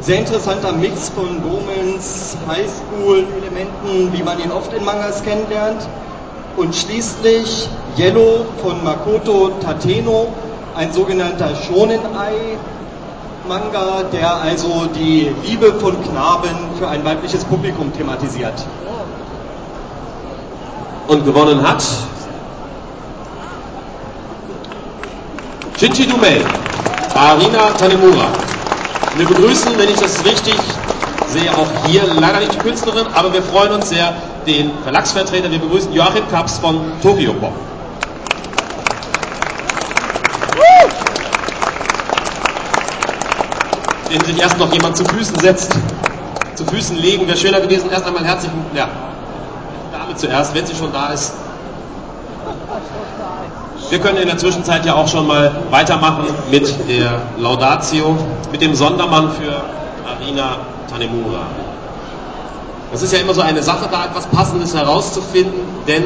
[0.00, 5.86] sehr interessanter Mix von Romans, Highschool-Elementen, wie man ihn oft in Mangas kennenlernt.
[6.56, 10.28] Und schließlich Yellow von Makoto Tateno,
[10.74, 12.56] ein sogenannter Shonen-Ei,
[13.48, 18.54] Manga, der also die Liebe von Knaben für ein weibliches Publikum thematisiert.
[21.08, 21.82] Und gewonnen hat
[25.78, 26.40] Shinji Dumei,
[27.14, 28.28] Arina Tanemura.
[29.16, 30.54] Wir begrüßen, wenn ich das richtig
[31.28, 34.14] sehe, auch hier leider nicht die Künstlerin, aber wir freuen uns sehr,
[34.46, 35.50] den Verlagsvertreter.
[35.50, 37.52] Wir begrüßen Joachim Kaps von Tokyo Pop.
[44.12, 45.72] dem sich erst noch jemand zu Füßen setzt,
[46.54, 47.90] zu Füßen legen, wäre schöner gewesen.
[47.90, 48.88] Erst einmal herzlichen, ja,
[49.90, 51.32] Dame zuerst, wenn sie schon da ist.
[53.88, 58.16] Wir können in der Zwischenzeit ja auch schon mal weitermachen mit der Laudatio,
[58.50, 59.62] mit dem Sondermann für
[60.08, 60.56] Arina
[60.90, 61.46] Tanemura.
[62.92, 66.04] Das ist ja immer so eine Sache, da etwas Passendes herauszufinden, denn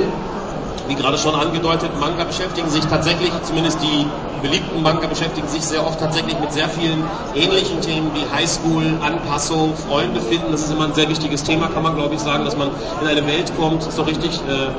[0.86, 4.06] wie gerade schon angedeutet, Manga beschäftigen sich tatsächlich, zumindest die
[4.40, 7.02] beliebten Manga beschäftigen sich sehr oft tatsächlich mit sehr vielen
[7.34, 10.52] ähnlichen Themen wie Highschool, Anpassung, Freunde finden.
[10.52, 12.70] Das ist immer ein sehr wichtiges Thema, kann man glaube ich sagen, dass man
[13.00, 14.36] in eine Welt kommt, ist doch richtig.
[14.48, 14.70] Äh,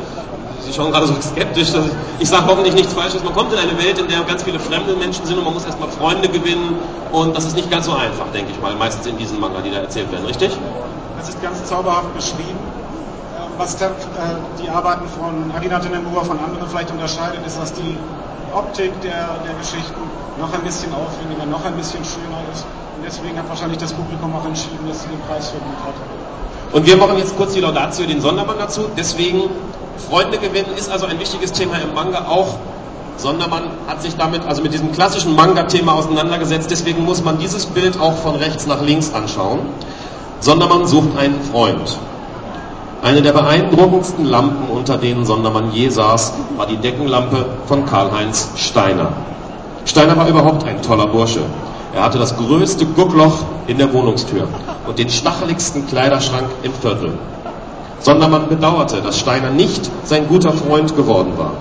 [0.66, 1.70] Sie schauen gerade so skeptisch.
[2.20, 3.24] Ich sage hoffentlich nichts Falsches.
[3.24, 5.64] Man kommt in eine Welt, in der ganz viele fremde Menschen sind und man muss
[5.64, 6.76] erstmal Freunde gewinnen.
[7.14, 9.72] Und das ist nicht ganz so einfach, denke ich mal, meistens in diesen Manga, die
[9.72, 10.52] da erzählt werden, richtig?
[11.18, 12.58] Das ist ganz zauberhaft beschrieben
[13.58, 13.92] was der, äh,
[14.62, 17.98] die Arbeiten von Arina Tenemura von anderen vielleicht unterscheidet, ist, dass die
[18.54, 20.02] Optik der, der Geschichten
[20.40, 22.66] noch ein bisschen aufwendiger, noch ein bisschen schöner ist.
[22.96, 25.94] Und deswegen hat wahrscheinlich das Publikum auch entschieden, dass sie den Preis verdient hat.
[26.74, 28.90] Und wir machen jetzt kurz die Laudatio, den Sondermann dazu.
[28.98, 29.50] Deswegen,
[30.10, 32.58] Freunde gewinnen ist also ein wichtiges Thema im Manga auch.
[33.18, 36.70] Sondermann hat sich damit, also mit diesem klassischen Manga-Thema auseinandergesetzt.
[36.70, 39.60] Deswegen muss man dieses Bild auch von rechts nach links anschauen.
[40.40, 41.98] Sondermann sucht einen Freund.
[43.02, 49.14] Eine der beeindruckendsten Lampen, unter denen Sondermann je saß, war die Deckenlampe von Karl-Heinz Steiner.
[49.86, 51.42] Steiner war überhaupt ein toller Bursche.
[51.96, 54.48] Er hatte das größte Guckloch in der Wohnungstür
[54.86, 57.14] und den stacheligsten Kleiderschrank im Viertel.
[58.00, 61.54] Sondermann bedauerte, dass Steiner nicht sein guter Freund geworden war.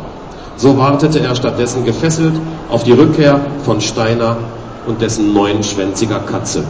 [0.56, 2.34] So wartete er stattdessen gefesselt
[2.70, 4.36] auf die Rückkehr von Steiner
[4.86, 6.64] und dessen neunschwänziger Katze.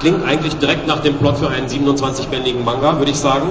[0.00, 3.50] Klingt eigentlich direkt nach dem Plot für einen 27-bändigen Manga, würde ich sagen.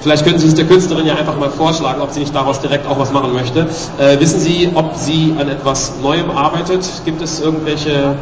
[0.00, 2.86] Vielleicht können Sie es der Künstlerin ja einfach mal vorschlagen, ob sie nicht daraus direkt
[2.86, 3.66] auch was machen möchte.
[3.98, 6.88] Äh, wissen Sie, ob sie an etwas Neuem arbeitet?
[7.04, 8.14] Gibt es irgendwelche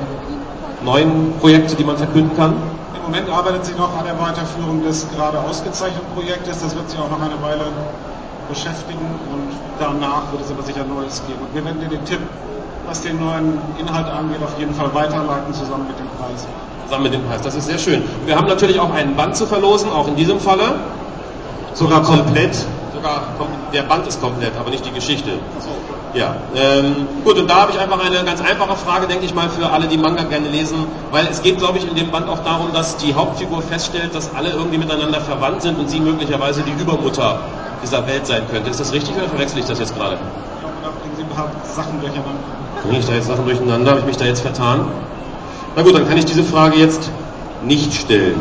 [0.85, 2.55] neuen Projekte, die man verkünden kann?
[2.97, 6.63] Im Moment arbeitet sie noch an der Weiterführung des gerade ausgezeichneten Projektes.
[6.63, 7.67] Das wird sie auch noch eine Weile
[8.49, 11.41] beschäftigen und danach wird es aber sicher Neues geben.
[11.41, 12.21] Und wir werden dir den Tipp,
[12.87, 16.47] was den neuen Inhalt angeht, auf jeden Fall weiterleiten zusammen mit dem Preis.
[16.85, 18.03] Zusammen mit dem Preis, das ist sehr schön.
[18.27, 20.77] Wir haben natürlich auch einen Band zu verlosen, auch in diesem Falle.
[21.75, 22.55] Sogar komplett.
[22.95, 23.23] Sogar
[23.73, 25.33] der Band ist komplett, aber nicht die Geschichte.
[26.15, 29.51] Ja, ähm, gut, und da habe ich einfach eine ganz einfache Frage, denke ich mal,
[29.51, 32.39] für alle, die Manga gerne lesen, weil es geht, glaube ich, in dem Band auch
[32.39, 36.73] darum, dass die Hauptfigur feststellt, dass alle irgendwie miteinander verwandt sind und sie möglicherweise die
[36.81, 37.41] Übermutter
[37.83, 38.71] dieser Welt sein könnte.
[38.71, 40.15] Ist das richtig oder verwechsel ich das jetzt gerade?
[40.15, 42.41] Ich glaube, da bringen Sie ein paar Sachen durcheinander.
[42.83, 43.91] Bringe ich da jetzt Sachen durcheinander?
[43.91, 44.87] Habe ich mich da jetzt vertan?
[45.77, 47.11] Na gut, dann kann ich diese Frage jetzt
[47.63, 48.41] nicht stellen.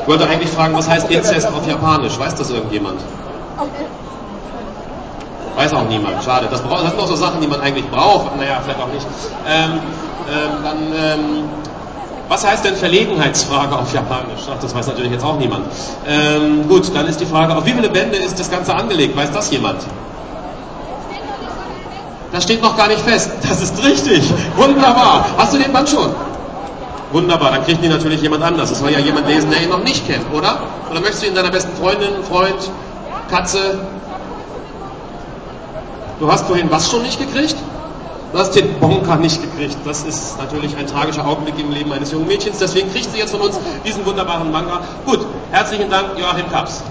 [0.00, 2.16] Ich wollte eigentlich fragen, was heißt Inzest auf Japanisch?
[2.16, 3.00] Weiß das irgendjemand?
[5.56, 6.22] Weiß auch niemand.
[6.22, 6.46] Schade.
[6.48, 8.36] Das, das sind auch so Sachen, die man eigentlich braucht.
[8.36, 9.04] Naja, vielleicht auch nicht.
[9.48, 9.80] Ähm,
[10.30, 11.44] ähm, dann, ähm,
[12.28, 14.42] was heißt denn Verlegenheitsfrage auf Japanisch?
[14.48, 15.66] Ach, das weiß natürlich jetzt auch niemand.
[16.06, 19.16] Ähm, gut, dann ist die Frage, auf wie viele Bände ist das Ganze angelegt?
[19.16, 19.80] Weiß das jemand?
[22.30, 23.32] Das steht noch gar nicht fest.
[23.48, 24.32] Das ist richtig.
[24.54, 25.26] Wunderbar.
[25.36, 26.14] Hast du den Band schon?
[27.12, 28.70] Wunderbar, dann kriegt ihn natürlich jemand anders.
[28.70, 30.60] Das soll ja jemand lesen, der ihn noch nicht kennt, oder?
[30.90, 32.70] Oder möchtest du ihn deiner besten Freundin, Freund,
[33.28, 33.80] Katze?
[36.20, 37.56] Du hast vorhin was schon nicht gekriegt?
[38.32, 39.76] Du hast den Bonker nicht gekriegt.
[39.84, 42.58] Das ist natürlich ein tragischer Augenblick im Leben eines jungen Mädchens.
[42.58, 44.82] Deswegen kriegt sie jetzt von uns diesen wunderbaren Manga.
[45.04, 46.84] Gut, herzlichen Dank, Joachim Kaps.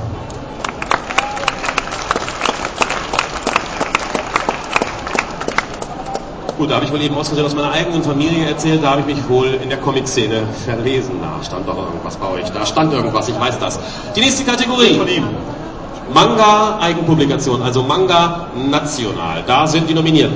[6.59, 8.99] Gut, da habe ich wohl eben aus Versehen aus meiner eigenen Familie erzählt, da habe
[8.99, 11.13] ich mich wohl in der Comic-Szene verlesen.
[11.21, 12.49] Da stand doch irgendwas bei euch.
[12.51, 13.79] Da stand irgendwas, ich weiß das.
[14.13, 15.23] Die nächste Kategorie.
[16.13, 19.41] Manga Eigenpublikation, also Manga national.
[19.47, 20.35] Da sind die Nominierten.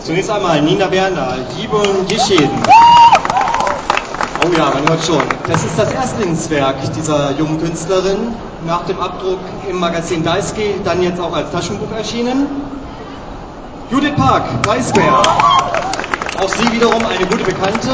[0.00, 2.50] Zunächst einmal Nina Werner, Jibun Gishin.
[4.44, 5.22] Oh ja, man hört schon.
[5.48, 8.34] Das ist das Erstlingswerk dieser jungen Künstlerin.
[8.66, 12.48] Nach dem Abdruck im Magazin Daisuke, dann jetzt auch als Taschenbuch erschienen.
[13.90, 15.22] Judith Park, Weißbär.
[16.38, 17.88] Auch sie wiederum eine gute Bekannte.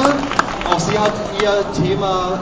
[0.69, 2.41] Auch sie hat ihr Thema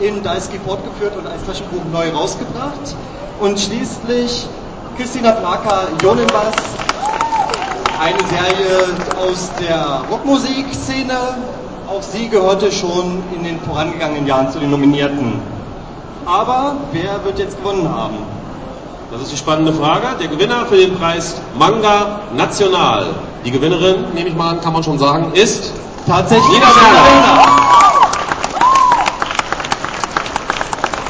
[0.00, 2.94] in Daisuke fortgeführt und als Taschenbuch neu rausgebracht.
[3.40, 4.46] Und schließlich
[4.98, 6.56] Christina Plaka, Jonenbass,
[7.98, 11.38] eine Serie aus der Rockmusikszene.
[11.88, 15.40] Auch sie gehörte schon in den vorangegangenen Jahren zu den Nominierten.
[16.26, 18.18] Aber wer wird jetzt gewonnen haben?
[19.14, 20.08] Das ist die spannende Frage.
[20.18, 23.14] Der Gewinner für den Preis Manga National.
[23.44, 25.72] Die Gewinnerin, nehme ich mal an, kann man schon sagen, ist
[26.04, 27.46] Tatsächlich Nina Werner.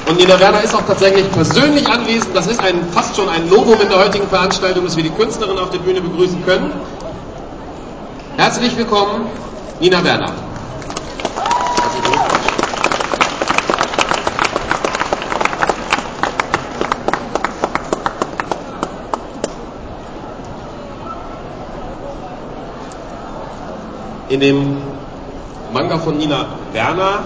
[0.07, 2.37] Und Nina Werner ist auch tatsächlich persönlich anwesend.
[2.37, 5.59] Das ist ein, fast schon ein Novum in der heutigen Veranstaltung, dass wir die Künstlerin
[5.59, 6.73] auf der Bühne begrüßen können.
[8.37, 9.29] Herzlich willkommen,
[9.81, 10.33] Nina Werner.
[24.35, 24.77] In dem
[25.73, 27.23] Manga von Nina Werner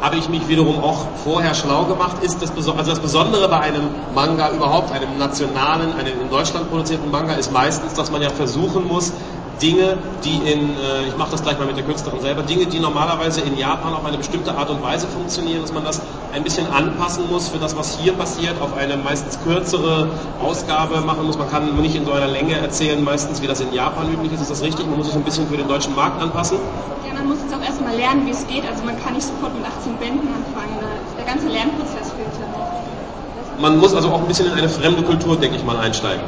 [0.00, 2.22] habe ich mich wiederum auch vorher schlau gemacht.
[2.22, 7.10] Ist das, also das Besondere bei einem Manga überhaupt, einem nationalen, einem in Deutschland produzierten
[7.10, 9.12] Manga, ist meistens, dass man ja versuchen muss,
[9.60, 12.80] Dinge, die in, äh, ich mache das gleich mal mit der Künstlerin selber, Dinge, die
[12.80, 16.00] normalerweise in Japan auf eine bestimmte Art und Weise funktionieren, dass man das
[16.32, 20.08] ein bisschen anpassen muss für das, was hier passiert, auf eine meistens kürzere
[20.40, 21.38] Ausgabe machen muss.
[21.38, 24.40] Man kann nicht in so einer Länge erzählen, meistens wie das in Japan üblich ist.
[24.40, 24.86] Ist das richtig?
[24.86, 26.58] Man muss es ein bisschen für den deutschen Markt anpassen.
[27.06, 28.64] Ja, man muss jetzt auch erstmal lernen, wie es geht.
[28.68, 30.78] Also man kann nicht sofort mit 18 Bänden anfangen.
[31.18, 33.60] Der ganze Lernprozess fehlt ja noch.
[33.60, 36.24] Man muss also auch ein bisschen in eine fremde Kultur, denke ich mal, einsteigen.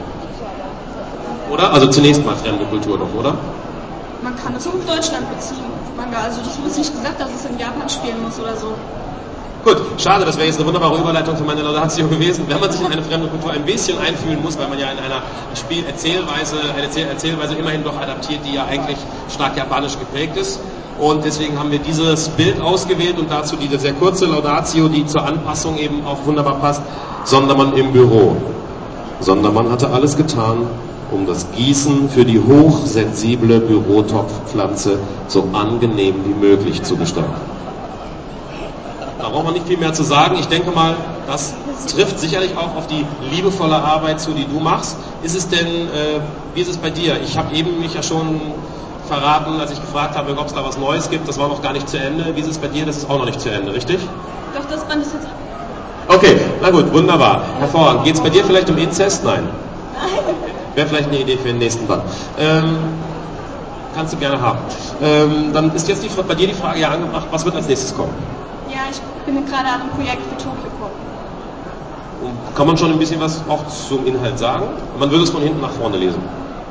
[1.51, 1.73] Oder?
[1.73, 3.35] Also zunächst mal fremde Kultur doch, oder?
[4.23, 5.77] Man kann es auch auf Deutschland beziehen.
[5.97, 6.19] Manga.
[6.19, 8.75] Also das ist nicht gesagt, dass es in Japan spielen muss oder so.
[9.65, 12.45] Gut, schade, das wäre jetzt eine wunderbare Überleitung für meine Laudatio gewesen.
[12.47, 14.99] Wenn man sich in eine fremde Kultur ein bisschen einfühlen muss, weil man ja in
[14.99, 15.23] einer
[15.57, 20.61] Spiel Erzählweise, eine Erzähl Erzählweise immerhin doch adaptiert, die ja eigentlich stark japanisch geprägt ist.
[20.99, 25.27] Und deswegen haben wir dieses Bild ausgewählt und dazu diese sehr kurze Laudatio, die zur
[25.27, 26.83] Anpassung eben auch wunderbar passt,
[27.25, 28.37] Sondermann im Büro.
[29.21, 30.69] Sondermann hatte alles getan,
[31.11, 34.99] um das Gießen für die hochsensible Bürotopfpflanze
[35.29, 37.35] so angenehm wie möglich zu gestalten.
[39.19, 40.37] Da braucht man nicht viel mehr zu sagen.
[40.39, 40.97] Ich denke mal,
[41.27, 41.55] das
[41.89, 43.05] trifft sicherlich auch auf die
[43.35, 44.97] liebevolle Arbeit zu, die du machst.
[45.23, 46.21] Ist es denn, äh,
[46.55, 47.21] wie ist es bei dir?
[47.23, 48.41] Ich habe eben mich ja schon
[49.09, 51.29] verraten, als ich gefragt habe, ob es da was Neues gibt.
[51.29, 52.35] Das war noch gar nicht zu Ende.
[52.35, 52.85] Wie ist es bei dir?
[52.85, 53.99] Das ist auch noch nicht zu Ende, richtig?
[54.55, 55.27] Doch, das Band ist jetzt
[56.09, 57.43] Okay, na gut, wunderbar.
[57.59, 58.05] Hervorragend.
[58.05, 59.25] Geht es bei dir vielleicht um Inzest?
[59.25, 59.49] Nein.
[60.77, 62.03] Wäre vielleicht eine Idee für den nächsten Band.
[62.39, 62.77] Ähm,
[63.95, 64.59] kannst du gerne haben.
[65.03, 67.97] Ähm, dann ist jetzt die, bei dir die Frage ja angebracht, was wird als nächstes
[67.97, 68.13] kommen?
[68.69, 70.91] Ja, ich bin gerade an einem Projekt für Pop.
[72.23, 74.69] Und kann man schon ein bisschen was auch zum Inhalt sagen?
[74.99, 76.23] Man würde es von hinten nach vorne lesen.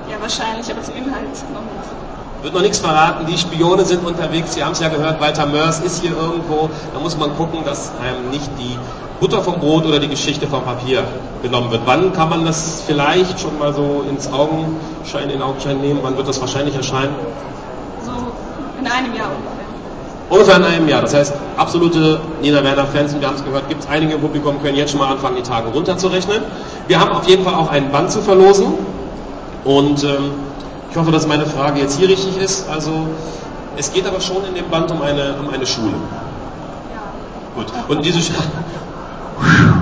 [0.08, 2.05] Ja, wahrscheinlich, aber zum Inhalt noch nicht.
[2.42, 5.80] Wird noch nichts verraten, die Spione sind unterwegs, Sie haben es ja gehört, Walter Mörs
[5.80, 6.70] ist hier irgendwo.
[6.94, 8.78] Da muss man gucken, dass einem nicht die
[9.20, 11.04] Butter vom Brot oder die Geschichte vom Papier
[11.42, 11.82] genommen wird.
[11.86, 16.00] Wann kann man das vielleicht schon mal so ins Augenschein, in Augenschein nehmen?
[16.04, 17.16] Wann wird das wahrscheinlich erscheinen?
[18.04, 18.12] So
[18.80, 19.56] in einem Jahr ungefähr.
[20.30, 21.02] Ungefähr in einem Jahr.
[21.02, 24.62] Das heißt, absolute Nina Werner-Fans, und wir haben es gehört, gibt es einige im Publikum,
[24.62, 26.42] können jetzt schon mal anfangen, die Tage runterzurechnen.
[26.88, 28.74] Wir haben auf jeden Fall auch einen Band zu verlosen.
[29.64, 30.32] Und ähm,
[30.96, 32.70] ich hoffe, dass meine Frage jetzt hier richtig ist.
[32.70, 33.06] Also,
[33.76, 35.92] es geht aber schon in dem Band um eine, um eine Schule.
[37.54, 37.66] Gut.
[37.90, 38.40] Und diese Schule.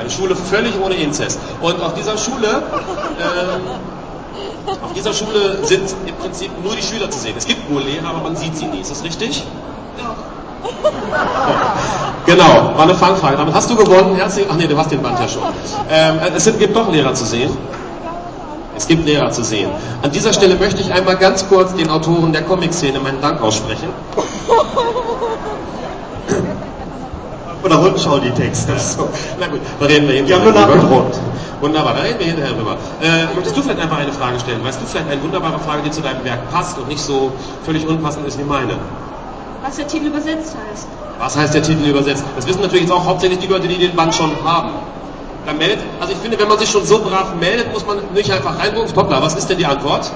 [0.00, 1.38] Eine Schule völlig ohne Inzest.
[1.60, 2.62] Und auf dieser Schule,
[3.20, 3.62] ähm,
[4.82, 7.34] auf dieser Schule sind im Prinzip nur die Schüler zu sehen.
[7.36, 8.80] Es gibt wohl Lehrer, aber man sieht sie nie.
[8.80, 9.44] Ist das richtig?
[9.98, 10.16] Doch.
[12.26, 13.36] Genau, war eine Fangfrage.
[13.36, 14.16] Damit hast du gewonnen.
[14.16, 15.42] Herzlich, ach nee, du hast den Band ja schon.
[15.90, 17.50] Ähm, es sind, gibt doch Lehrer zu sehen.
[18.76, 19.70] Es gibt Lehrer zu sehen.
[20.02, 23.88] An dieser Stelle möchte ich einmal ganz kurz den Autoren der Comic-Szene meinen Dank aussprechen.
[27.60, 28.72] Von der Rundschau die Texte.
[28.78, 29.08] So,
[29.40, 30.66] na gut, da reden wir Die hinterher haben nur drüber.
[30.76, 31.18] nachgedruckt.
[31.60, 32.76] Wunderbar, da reden wir hinterher drüber.
[33.00, 34.62] Äh, möchtest du vielleicht einfach eine Frage stellen?
[34.64, 37.32] Weißt du vielleicht eine wunderbare Frage, die zu deinem Werk passt und nicht so
[37.64, 38.74] völlig unpassend ist wie meine?
[39.62, 40.86] Was der Titel übersetzt heißt.
[41.18, 42.24] Was heißt der Titel übersetzt?
[42.36, 44.70] Das wissen natürlich jetzt auch hauptsächlich die Leute, die den Band schon haben.
[45.46, 48.30] Da meldet, also ich finde, wenn man sich schon so brav meldet, muss man nicht
[48.32, 48.96] einfach reinrufen.
[48.96, 50.10] Hoppla, was ist denn die Antwort?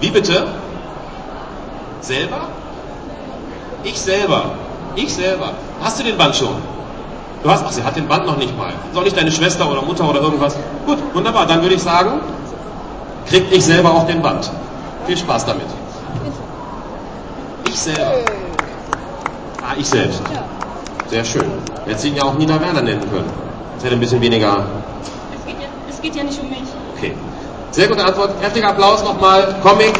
[0.00, 0.46] Wie bitte?
[2.00, 2.48] Selber?
[3.84, 4.56] Ich selber.
[4.96, 5.52] Ich selber.
[5.82, 6.56] Hast du den Band schon?
[7.42, 8.72] Du hast, ach, sie hat den Band noch nicht mal.
[8.92, 10.56] Soll ich deine Schwester oder Mutter oder irgendwas?
[10.86, 11.46] Gut, wunderbar.
[11.46, 12.20] Dann würde ich sagen,
[13.26, 14.50] krieg ich selber auch den Band.
[15.06, 15.66] Viel Spaß damit.
[17.68, 18.12] Ich selber.
[19.62, 20.20] Ah, ich selbst.
[21.08, 21.44] Sehr schön.
[21.84, 23.30] Hätte sie ihn ja auch Nina Werner nennen können.
[23.82, 24.64] Hätte ein bisschen weniger.
[25.34, 26.60] Es geht ja, es geht ja nicht um mich.
[26.96, 27.14] Okay.
[27.72, 28.30] Sehr gute Antwort.
[28.40, 29.56] Heftiger Applaus nochmal.
[29.60, 29.92] Comic,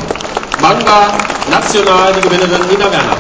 [0.60, 1.08] Manga,
[1.50, 3.16] national, die Gewinnerin Nina Werner.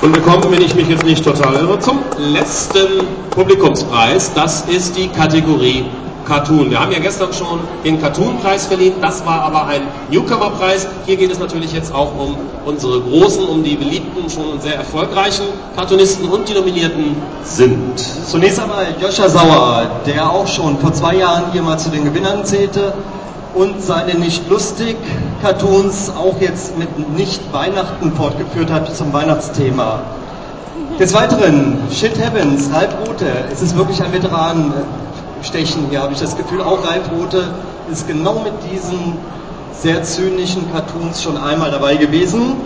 [0.00, 4.32] Und wir kommen, wenn ich mich jetzt nicht total irre, zum letzten Publikumspreis.
[4.32, 5.84] Das ist die Kategorie
[6.28, 6.70] Cartoon.
[6.70, 8.94] Wir haben ja gestern schon den Cartoon-Preis verliehen.
[9.00, 10.86] Das war aber ein Newcomer-Preis.
[11.06, 15.46] Hier geht es natürlich jetzt auch um unsere großen, um die beliebten, schon sehr erfolgreichen
[15.74, 17.98] Cartoonisten und die Nominierten sind.
[17.98, 22.44] Zunächst einmal Joscha Sauer, der auch schon vor zwei Jahren hier mal zu den Gewinnern
[22.44, 22.92] zählte
[23.54, 24.96] und seine nicht lustig
[25.40, 30.00] Cartoons auch jetzt mit nicht Weihnachten fortgeführt hat zum Weihnachtsthema.
[30.98, 34.12] Des Weiteren, Shit Heavens, Ralf Rothe, es ist wirklich ein
[35.38, 36.60] Veteranenstechen hier, habe ich das Gefühl.
[36.62, 37.42] Auch Ralf Rothe
[37.90, 39.16] ist genau mit diesen
[39.72, 42.56] sehr zynischen Cartoons schon einmal dabei gewesen.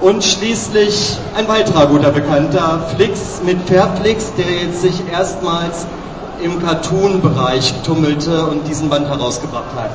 [0.00, 5.86] Und schließlich ein weiterer guter Bekannter, Flix mit Fairflix, der jetzt sich erstmals
[6.42, 9.92] im Cartoon-Bereich tummelte und diesen Band herausgebracht hat.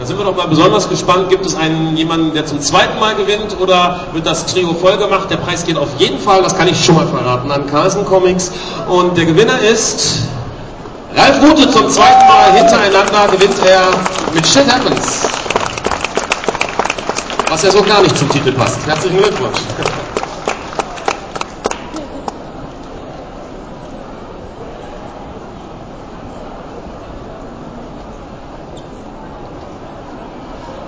[0.00, 1.28] Da sind wir doch mal besonders gespannt.
[1.28, 5.30] Gibt es einen jemanden, der zum zweiten Mal gewinnt oder wird das Trio voll gemacht?
[5.30, 8.50] Der Preis geht auf jeden Fall, das kann ich schon mal verraten, an Carlsen Comics.
[8.88, 10.20] Und der Gewinner ist
[11.14, 13.88] Ralf Rute zum zweiten Mal hintereinander gewinnt er
[14.32, 15.26] mit Shit Happens.
[17.48, 18.86] Was ja so gar nicht zum Titel passt.
[18.86, 19.58] Herzlichen Glückwunsch.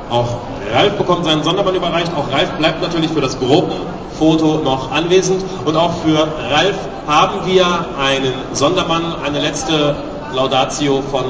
[0.08, 0.36] Auch
[0.72, 2.12] Ralf bekommt seinen Sondermann überreicht.
[2.16, 5.44] Auch Ralf bleibt natürlich für das Gruppenfoto noch anwesend.
[5.66, 7.66] Und auch für Ralf haben wir
[8.00, 9.96] einen Sondermann, eine letzte
[10.34, 11.24] Laudatio von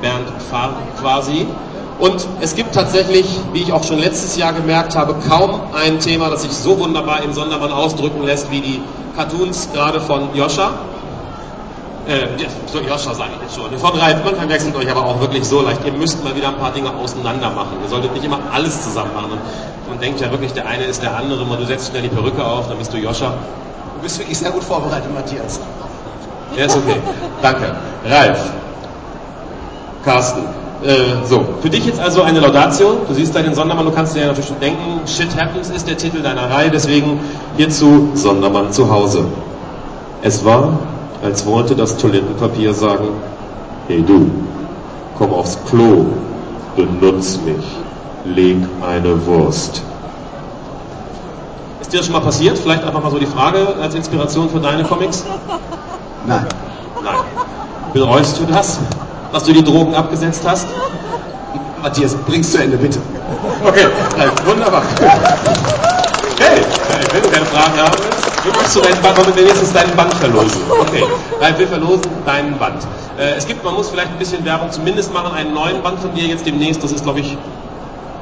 [0.00, 1.46] Bernd Pfarr quasi.
[1.98, 6.30] Und es gibt tatsächlich, wie ich auch schon letztes Jahr gemerkt habe, kaum ein Thema,
[6.30, 8.82] das sich so wunderbar im Sondermann ausdrücken lässt wie die
[9.16, 10.70] Cartoons gerade von Joscha.
[12.08, 12.26] Äh,
[12.66, 13.78] so Joscha sage ich jetzt schon.
[13.78, 15.84] Von Ralf, man verwechselt euch aber auch wirklich so leicht.
[15.84, 17.76] Ihr müsst mal wieder ein paar Dinge auseinander machen.
[17.80, 19.38] Ihr solltet nicht immer alles zusammen machen.
[19.88, 21.44] Man denkt ja wirklich, der eine ist der andere.
[21.44, 23.28] Mal du setzt schnell die Perücke auf, dann bist du Joscha.
[23.28, 25.60] Du bist wirklich sehr gut vorbereitet, Matthias.
[26.56, 26.96] Der ist okay.
[27.40, 27.76] Danke.
[28.08, 28.52] Ralf.
[30.04, 30.42] Carsten.
[30.84, 33.02] Äh, so, für dich jetzt also eine Laudatio.
[33.06, 35.88] Du siehst da den Sondermann, du kannst dir ja natürlich schon denken, Shit Happens ist
[35.88, 37.20] der Titel deiner Reihe, deswegen
[37.56, 39.24] hierzu Sondermann zu Hause.
[40.22, 40.78] Es war,
[41.22, 43.08] als wollte das Toilettenpapier sagen,
[43.86, 44.28] hey du,
[45.16, 46.06] komm aufs Klo,
[46.74, 47.64] benutz mich,
[48.24, 49.82] leg eine Wurst.
[51.80, 52.58] Ist dir das schon mal passiert?
[52.58, 55.24] Vielleicht einfach mal so die Frage als Inspiration für deine Comics?
[56.26, 56.46] Nein.
[57.02, 57.14] Nein.
[57.92, 58.78] Bereust du das,
[59.32, 60.66] dass du die Drogen abgesetzt hast?
[61.82, 63.00] Matthias, bring's zu Ende, bitte.
[63.64, 64.82] Okay, Ralf, wunderbar.
[66.34, 66.62] Okay,
[67.12, 70.14] wenn du keine Fragen haben willst, möchtest du deinen Band, wollen wir wenigstens deinen Band
[70.14, 70.60] verlosen.
[70.80, 71.04] Okay,
[71.40, 72.82] Ralf, wir verlosen deinen Band.
[73.18, 76.14] Äh, es gibt, man muss vielleicht ein bisschen Werbung zumindest machen, einen neuen Band von
[76.14, 77.36] dir jetzt demnächst, das ist glaube ich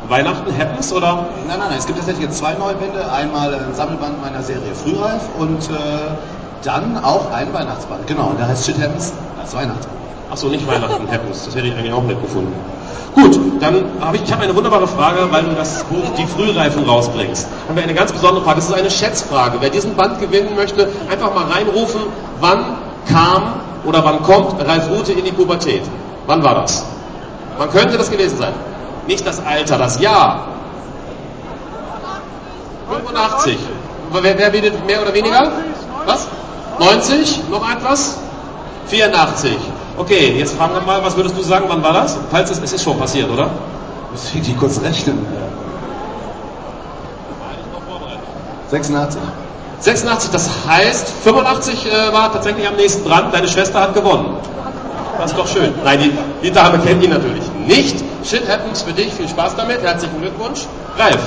[0.09, 1.27] Weihnachten Happens oder?
[1.47, 3.13] Nein, nein, nein, es gibt tatsächlich jetzt zwei neue Bände.
[3.13, 6.17] Einmal ein Sammelband meiner Serie Frühreif und äh,
[6.63, 8.07] dann auch ein Weihnachtsband.
[8.07, 10.01] Genau, der heißt Shit Happens als Weihnachtsband.
[10.31, 12.55] Achso, nicht Weihnachten Happens, das hätte ich eigentlich auch nett gefunden.
[13.15, 16.85] Gut, dann habe ich, ich habe eine wunderbare Frage, weil du das Buch Die Frühreifen
[16.85, 17.49] rausbringst.
[17.67, 18.57] Haben wir eine ganz besondere Frage.
[18.57, 19.57] Das ist eine Schätzfrage.
[19.61, 22.03] Wer diesen Band gewinnen möchte, einfach mal reinrufen,
[22.39, 22.77] wann
[23.09, 23.55] kam
[23.85, 25.83] oder wann kommt Ralf Rute in die Pubertät?
[26.27, 26.85] Wann war das?
[27.59, 28.53] Wann könnte das gewesen sein?
[29.09, 30.47] Nicht das Alter, das Jahr.
[32.89, 33.59] 85.
[34.13, 35.51] Wer, wer bietet mehr oder weniger?
[36.07, 36.29] Was?
[36.81, 37.51] 90?
[37.51, 38.17] Noch etwas?
[38.87, 39.57] 84.
[39.99, 42.17] Okay, jetzt fragen wir mal, was würdest du sagen, wann war das?
[42.31, 43.51] Falls es, es ist schon passiert, oder?
[44.11, 45.27] Muss ich die kurz rechnen.
[48.71, 49.21] 86.
[49.81, 54.37] 86, das heißt, 85 äh, war tatsächlich am nächsten dran, deine Schwester hat gewonnen.
[55.19, 55.75] Das ist doch schön.
[55.85, 56.13] Nein, die,
[56.43, 57.97] die Dame kennt ihn natürlich nicht.
[58.25, 60.61] Shit happens für dich, viel Spaß damit, herzlichen Glückwunsch.
[60.99, 61.21] Ralf,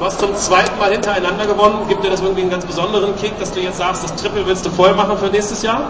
[0.00, 1.86] du hast zum zweiten Mal hintereinander gewonnen.
[1.88, 4.64] Gibt dir das irgendwie einen ganz besonderen Kick, dass du jetzt sagst, das Triple willst
[4.64, 5.82] du voll machen für nächstes Jahr?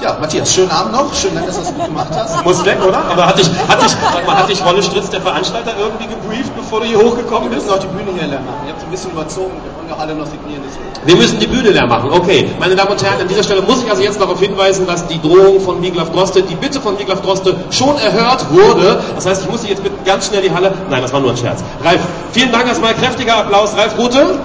[0.00, 1.12] Ja, Matthias, schönen Abend noch.
[1.12, 2.42] Schön, dass du das gut gemacht hast.
[2.42, 3.04] Muss weg, oder?
[3.04, 6.56] Aber hat dich, hat dich, sag mal, hat dich Wolle Stritz, der Veranstalter, irgendwie gebrieft,
[6.56, 7.66] bevor du hier hochgekommen Wir bist?
[7.66, 8.60] müssen auch die Bühne hier leer machen.
[8.66, 9.52] Ihr habt ein bisschen überzogen.
[9.90, 10.62] Wir alle noch signieren.
[11.04, 12.12] Wir müssen die Bühne leer machen.
[12.12, 15.08] Okay, meine Damen und Herren, an dieser Stelle muss ich also jetzt darauf hinweisen, dass
[15.08, 19.02] die Drohung von Wiglaf Droste, die Bitte von Wiglaf Droste schon erhört wurde.
[19.16, 20.72] Das heißt, ich muss jetzt bitten, ganz schnell die Halle.
[20.90, 21.64] Nein, das war nur ein Scherz.
[21.82, 22.94] Ralf, vielen Dank erstmal.
[22.94, 23.76] Kräftiger Applaus.
[23.76, 24.38] Ralf Rute.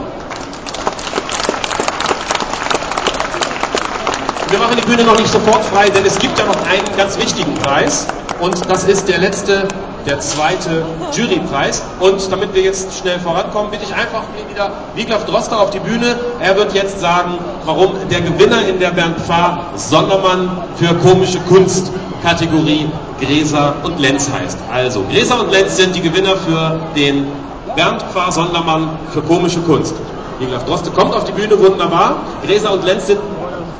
[4.49, 7.19] Wir machen die Bühne noch nicht sofort frei, denn es gibt ja noch einen ganz
[7.19, 8.07] wichtigen Preis.
[8.39, 9.67] Und das ist der letzte,
[10.05, 11.83] der zweite Jurypreis.
[11.99, 16.17] Und damit wir jetzt schnell vorankommen, bitte ich einfach wieder Wiglaf Droster auf die Bühne.
[16.39, 21.91] Er wird jetzt sagen, warum der Gewinner in der Bernd Pfarr Sondermann für komische Kunst
[22.21, 22.89] Kategorie
[23.21, 24.57] Gräser und Lenz heißt.
[24.73, 27.27] Also, Gräser und Lenz sind die Gewinner für den
[27.75, 29.95] Bernd Pfarr Sondermann für komische Kunst.
[30.39, 32.17] Wiglaf Droste kommt auf die Bühne, wunderbar.
[32.45, 33.19] Gräser und Lenz sind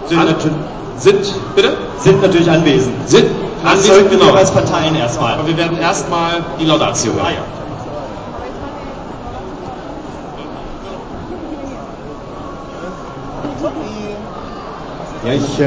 [0.08, 0.22] Sind
[0.98, 1.76] sind, bitte?
[2.00, 2.94] Sind natürlich anwesend.
[3.10, 3.26] Sind
[3.64, 4.34] anwesend, sollten genau.
[4.34, 5.34] wir als Parteien erstmal.
[5.34, 7.26] Aber wir werden erstmal die Laudatio hören.
[7.26, 7.44] Ah, ja.
[15.26, 15.66] Ja, ich äh,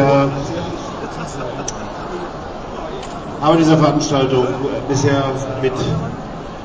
[3.42, 4.46] habe dieser Veranstaltung
[4.88, 5.24] bisher
[5.60, 5.72] mit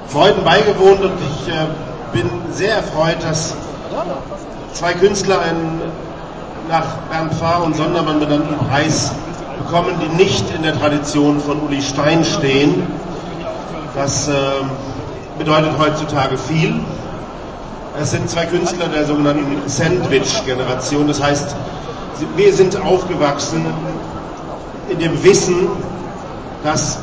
[0.08, 1.66] Freuden beigewohnt und ich äh,
[2.12, 3.56] bin sehr erfreut, dass
[4.74, 5.82] zwei Künstler einen
[6.70, 9.12] nach Bernd Pfarr und Sondermann benannten Preis
[9.58, 12.88] bekommen, die nicht in der Tradition von Uli Stein stehen.
[13.96, 14.34] Das äh,
[15.38, 16.80] bedeutet heutzutage viel.
[18.02, 21.08] Es sind zwei Künstler der sogenannten Sandwich-Generation.
[21.08, 21.56] Das heißt,
[22.36, 23.66] wir sind aufgewachsen
[24.90, 25.68] in dem Wissen,
[26.64, 27.00] dass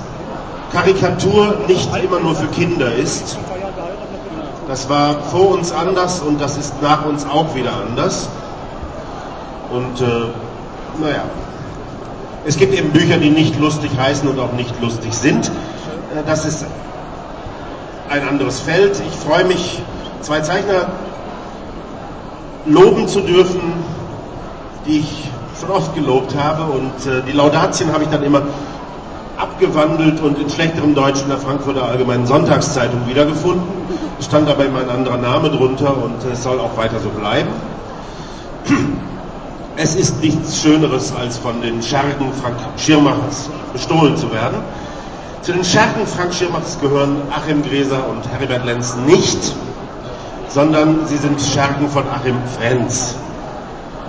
[0.72, 3.38] Karikatur nicht immer nur für Kinder ist.
[4.68, 8.28] Das war vor uns anders und das ist nach uns auch wieder anders.
[9.70, 11.24] Und äh, naja,
[12.44, 15.48] es gibt eben Bücher, die nicht lustig heißen und auch nicht lustig sind.
[15.48, 16.64] Äh, das ist
[18.08, 19.00] ein anderes Feld.
[19.06, 19.80] Ich freue mich,
[20.20, 20.90] zwei Zeichner
[22.66, 23.60] loben zu dürfen,
[24.86, 25.28] die ich
[25.60, 26.72] schon oft gelobt habe.
[26.72, 28.42] Und äh, die Laudatien habe ich dann immer
[29.36, 33.62] abgewandelt und in schlechterem Deutsch in der Frankfurter Allgemeinen Sonntagszeitung wiedergefunden.
[34.18, 37.48] Es stand dabei immer ein anderer Name drunter und es soll auch weiter so bleiben.
[39.82, 44.58] Es ist nichts Schöneres, als von den Schergen Frank Schirmachers bestohlen zu werden.
[45.40, 49.38] Zu den Schergen Frank Schirmachers gehören Achim Gräser und Heribert Lenz nicht,
[50.50, 53.14] sondern sie sind Schergen von Achim Frenz.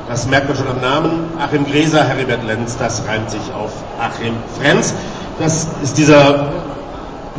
[0.10, 1.30] Das merkt man schon am Namen.
[1.40, 4.94] Achim Gräser, Heribert Lenz, das reimt sich auf Achim Frenz.
[5.40, 6.52] Das ist dieser,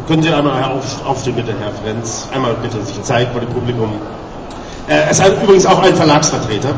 [0.09, 3.93] können Sie einmal auf, aufstehen bitte, Herr Frenz, einmal bitte sich zeigen vor dem Publikum.
[4.89, 6.75] Äh, es ist übrigens auch ein Verlagsvertreter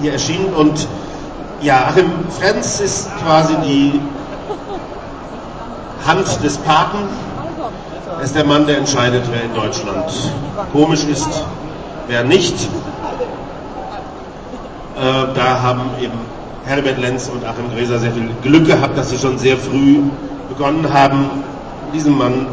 [0.00, 0.86] hier erschienen und
[1.62, 4.00] Ja, Achim Frenz ist quasi die
[6.06, 6.96] Hand des Paten.
[8.16, 10.10] Er ist der Mann, der entscheidet, wer in Deutschland
[10.72, 11.28] komisch ist,
[12.08, 12.54] wer nicht.
[14.96, 16.18] Äh, da haben eben
[16.64, 19.98] Herbert Lenz und Achim Gräser sehr viel Glück gehabt, dass sie schon sehr früh
[20.48, 21.26] begonnen haben,
[21.92, 22.46] diesem Mann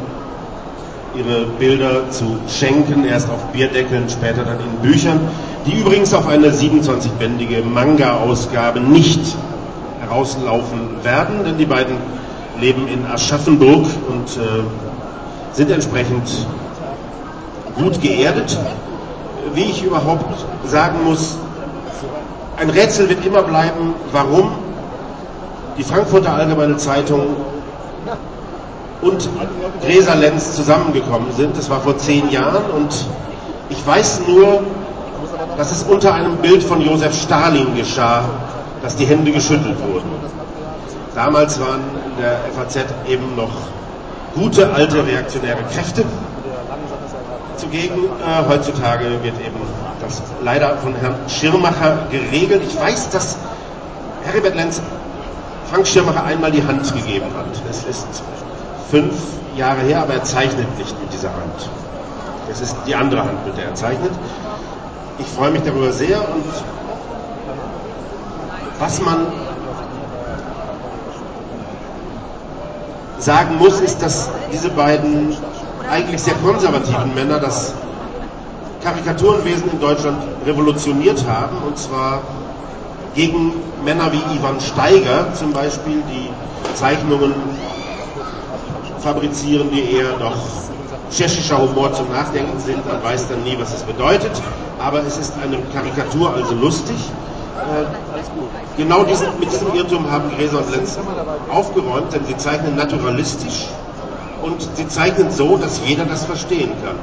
[1.15, 5.21] ihre Bilder zu schenken, erst auf Bierdeckeln, später dann in Büchern,
[5.67, 9.19] die übrigens auf eine 27-bändige Manga-Ausgabe nicht
[9.99, 11.97] herauslaufen werden, denn die beiden
[12.59, 14.63] leben in Aschaffenburg und äh,
[15.51, 16.23] sind entsprechend
[17.75, 18.57] gut geerdet.
[19.53, 21.37] Wie ich überhaupt sagen muss,
[22.57, 24.51] ein Rätsel wird immer bleiben, warum
[25.77, 27.35] die Frankfurter Allgemeine Zeitung
[29.01, 29.29] und
[29.83, 31.57] Gräser Lenz zusammengekommen sind.
[31.57, 33.05] Das war vor zehn Jahren und
[33.69, 34.61] ich weiß nur,
[35.57, 38.23] dass es unter einem Bild von Josef Stalin geschah,
[38.83, 40.11] dass die Hände geschüttelt wurden.
[41.15, 43.49] Damals waren in der FAZ eben noch
[44.35, 46.05] gute alte reaktionäre Kräfte
[47.57, 48.05] zugegen.
[48.05, 49.59] Äh, heutzutage wird eben
[49.99, 52.61] das leider von Herrn Schirmacher geregelt.
[52.67, 53.37] Ich weiß, dass
[54.23, 54.79] Heribert Lenz
[55.71, 57.45] Frank Schirmacher einmal die Hand gegeben hat.
[57.69, 58.05] Es ist
[58.91, 59.15] fünf
[59.55, 61.69] Jahre her, aber er zeichnet nicht mit dieser Hand.
[62.47, 64.11] Das ist die andere Hand, mit der er zeichnet.
[65.19, 66.43] Ich freue mich darüber sehr und
[68.79, 69.27] was man
[73.19, 75.35] sagen muss, ist, dass diese beiden
[75.89, 77.73] eigentlich sehr konservativen Männer das
[78.83, 82.21] Karikaturenwesen in Deutschland revolutioniert haben, und zwar
[83.15, 83.53] gegen
[83.83, 86.29] Männer wie Ivan Steiger zum Beispiel, die
[86.75, 87.33] Zeichnungen
[88.99, 90.35] fabrizieren, die eher noch
[91.11, 92.85] tschechischer Humor zum Nachdenken sind.
[92.85, 94.31] Man weiß dann nie, was es bedeutet,
[94.79, 96.97] aber es ist eine Karikatur, also lustig.
[97.57, 97.85] Äh,
[98.77, 100.97] genau diesen, mit diesem Irrtum haben Gräser und Lenz
[101.51, 103.67] aufgeräumt, denn sie zeichnen naturalistisch
[104.43, 106.95] und sie zeichnen so, dass jeder das verstehen kann.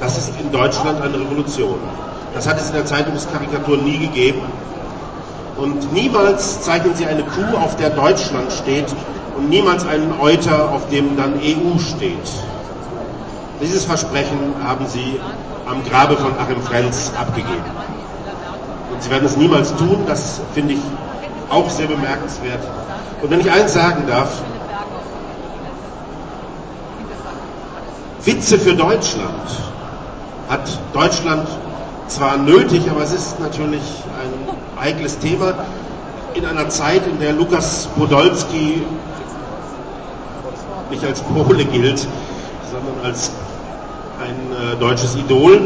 [0.00, 1.78] Das ist in Deutschland eine Revolution.
[2.34, 4.42] Das hat es in der Zeitungskarikatur nie gegeben.
[5.56, 8.86] Und niemals zeichnen sie eine Kuh, auf der Deutschland steht
[9.36, 12.16] und niemals einen Euter, auf dem dann EU steht.
[13.62, 15.20] Dieses Versprechen haben sie
[15.66, 17.64] am Grabe von Achim Frenz abgegeben.
[18.92, 20.80] Und sie werden es niemals tun, das finde ich
[21.50, 22.60] auch sehr bemerkenswert.
[23.22, 24.30] Und wenn ich eins sagen darf,
[28.24, 29.48] Witze für Deutschland
[30.48, 31.48] hat Deutschland
[32.08, 33.82] zwar nötig, aber es ist natürlich
[34.20, 35.54] ein heikles Thema
[36.34, 38.82] in einer Zeit, in der Lukas Podolski
[40.90, 42.06] nicht als Pole gilt,
[42.70, 43.30] sondern als
[44.20, 45.60] ein äh, deutsches Idol,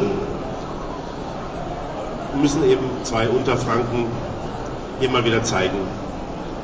[2.41, 4.07] müssen eben zwei Unterfranken
[5.01, 5.79] hier mal wieder zeigen,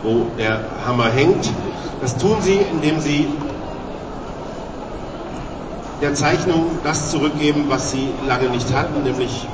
[0.03, 1.51] wo der Hammer hängt.
[2.01, 3.29] Das tun sie, indem sie
[6.01, 9.47] der Zeichnung das zurückgeben, was sie lange nicht hatten, nämlich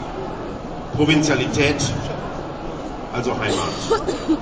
[0.96, 1.76] Provinzialität,
[3.12, 4.40] also Heimat.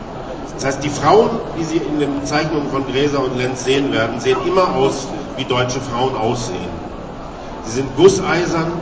[0.54, 4.20] Das heißt, die Frauen, die Sie in den Zeichnungen von Gräser und Lenz sehen werden,
[4.20, 6.84] sehen immer aus, wie deutsche Frauen aussehen.
[7.64, 8.72] Sie sind gusseisern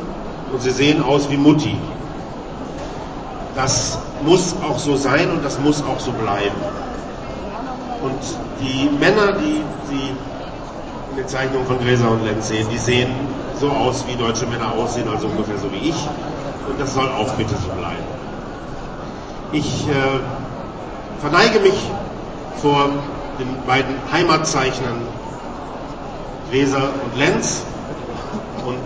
[0.52, 1.76] und sie sehen aus wie Mutti.
[3.54, 6.56] Das muss auch so sein und das muss auch so bleiben.
[8.02, 8.20] Und
[8.60, 10.10] die Männer, die Sie
[11.10, 13.10] in den Zeichnungen von Gräser und Lenz sehen, die sehen
[13.60, 16.08] so aus, wie deutsche Männer aussehen, also ungefähr so wie ich.
[16.68, 18.04] Und das soll auch bitte so bleiben.
[19.52, 19.92] Ich äh,
[21.22, 21.88] verneige mich
[22.60, 22.88] vor
[23.38, 25.06] den beiden Heimatzeichnern
[26.50, 27.62] Gräser und Lenz
[28.66, 28.78] und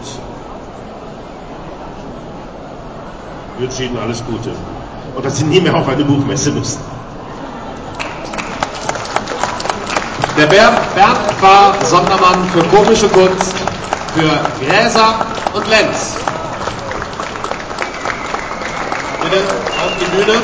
[3.59, 4.51] wünsche Ihnen alles Gute
[5.15, 6.79] und dass Sie nie mehr auf eine Buchmesse müssen.
[10.37, 13.55] Der Bernd, Bernd war Sondermann für komische Kunst,
[14.15, 14.31] für
[14.63, 15.15] Gräser
[15.55, 16.17] und Lenz.
[19.23, 20.39] Bitte auf die Bühne.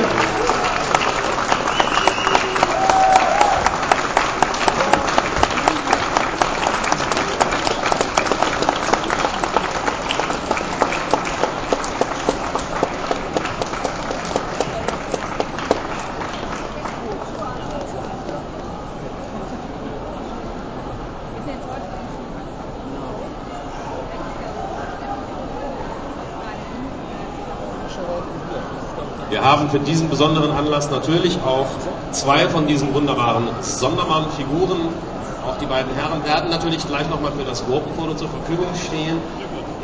[29.43, 31.67] Wir haben für diesen besonderen Anlass natürlich auch
[32.13, 34.79] zwei von diesen wunderbaren Sondermann-Figuren.
[35.45, 39.21] Auch die beiden Herren werden natürlich gleich nochmal für das Gruppenfoto zur Verfügung stehen.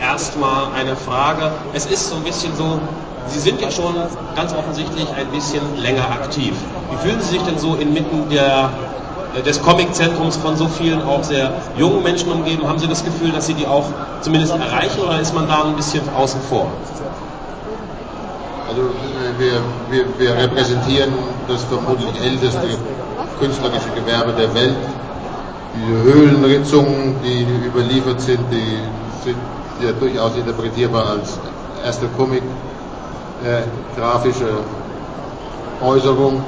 [0.01, 1.51] Erstmal eine Frage.
[1.73, 2.79] Es ist so ein bisschen so,
[3.27, 3.97] Sie sind ja schon
[4.37, 6.55] ganz offensichtlich ein bisschen länger aktiv.
[6.93, 8.71] Wie fühlen Sie sich denn so inmitten der,
[9.35, 12.65] äh, des Comiczentrums von so vielen auch sehr jungen Menschen umgeben?
[12.69, 13.87] Haben Sie das Gefühl, dass Sie die auch
[14.21, 16.71] zumindest erreichen oder ist man da ein bisschen außen vor?
[19.39, 21.13] Wir, wir, wir repräsentieren
[21.47, 22.67] das vermutlich älteste
[23.39, 24.75] künstlerische Gewerbe der Welt.
[25.77, 28.79] Die Höhlenritzungen, die überliefert sind, die
[29.25, 29.37] sind
[29.81, 31.39] ja durchaus interpretierbar als
[31.85, 32.43] erste Comic,
[33.45, 33.63] äh,
[33.97, 34.49] grafische
[35.83, 36.43] Äußerung.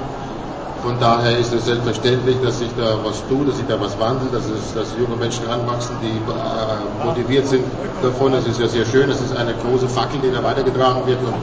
[0.83, 4.35] Von daher ist es selbstverständlich, dass sich da was tut, dass sich da was wandelt,
[4.35, 7.65] dass, es, dass junge Menschen ranwachsen, die äh, motiviert sind
[8.03, 8.33] davon.
[8.33, 9.09] Das ist ja sehr schön.
[9.09, 11.19] Das ist eine große Fackel, die da weitergetragen wird.
[11.21, 11.35] Und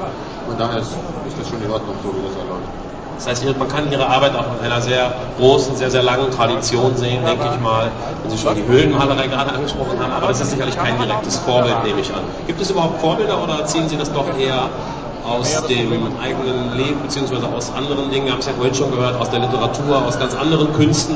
[0.47, 0.91] von daher ist,
[1.27, 2.67] ist das schon in Ordnung, so wie das erläuft.
[3.17, 6.95] Das heißt, man kann Ihre Arbeit auch in einer sehr großen, sehr, sehr langen Tradition
[6.95, 7.89] sehen, denke ich mal.
[8.21, 11.83] Wenn Sie schon die Höhlenmalerei gerade angesprochen haben, aber das ist sicherlich kein direktes Vorbild,
[11.83, 12.21] nehme ich an.
[12.45, 14.69] Gibt es überhaupt Vorbilder oder ziehen Sie das doch eher
[15.27, 15.91] aus dem
[16.21, 18.31] eigenen Leben beziehungsweise aus anderen Dingen?
[18.31, 21.15] Haben es ja vorhin schon gehört, aus der Literatur, aus ganz anderen Künsten.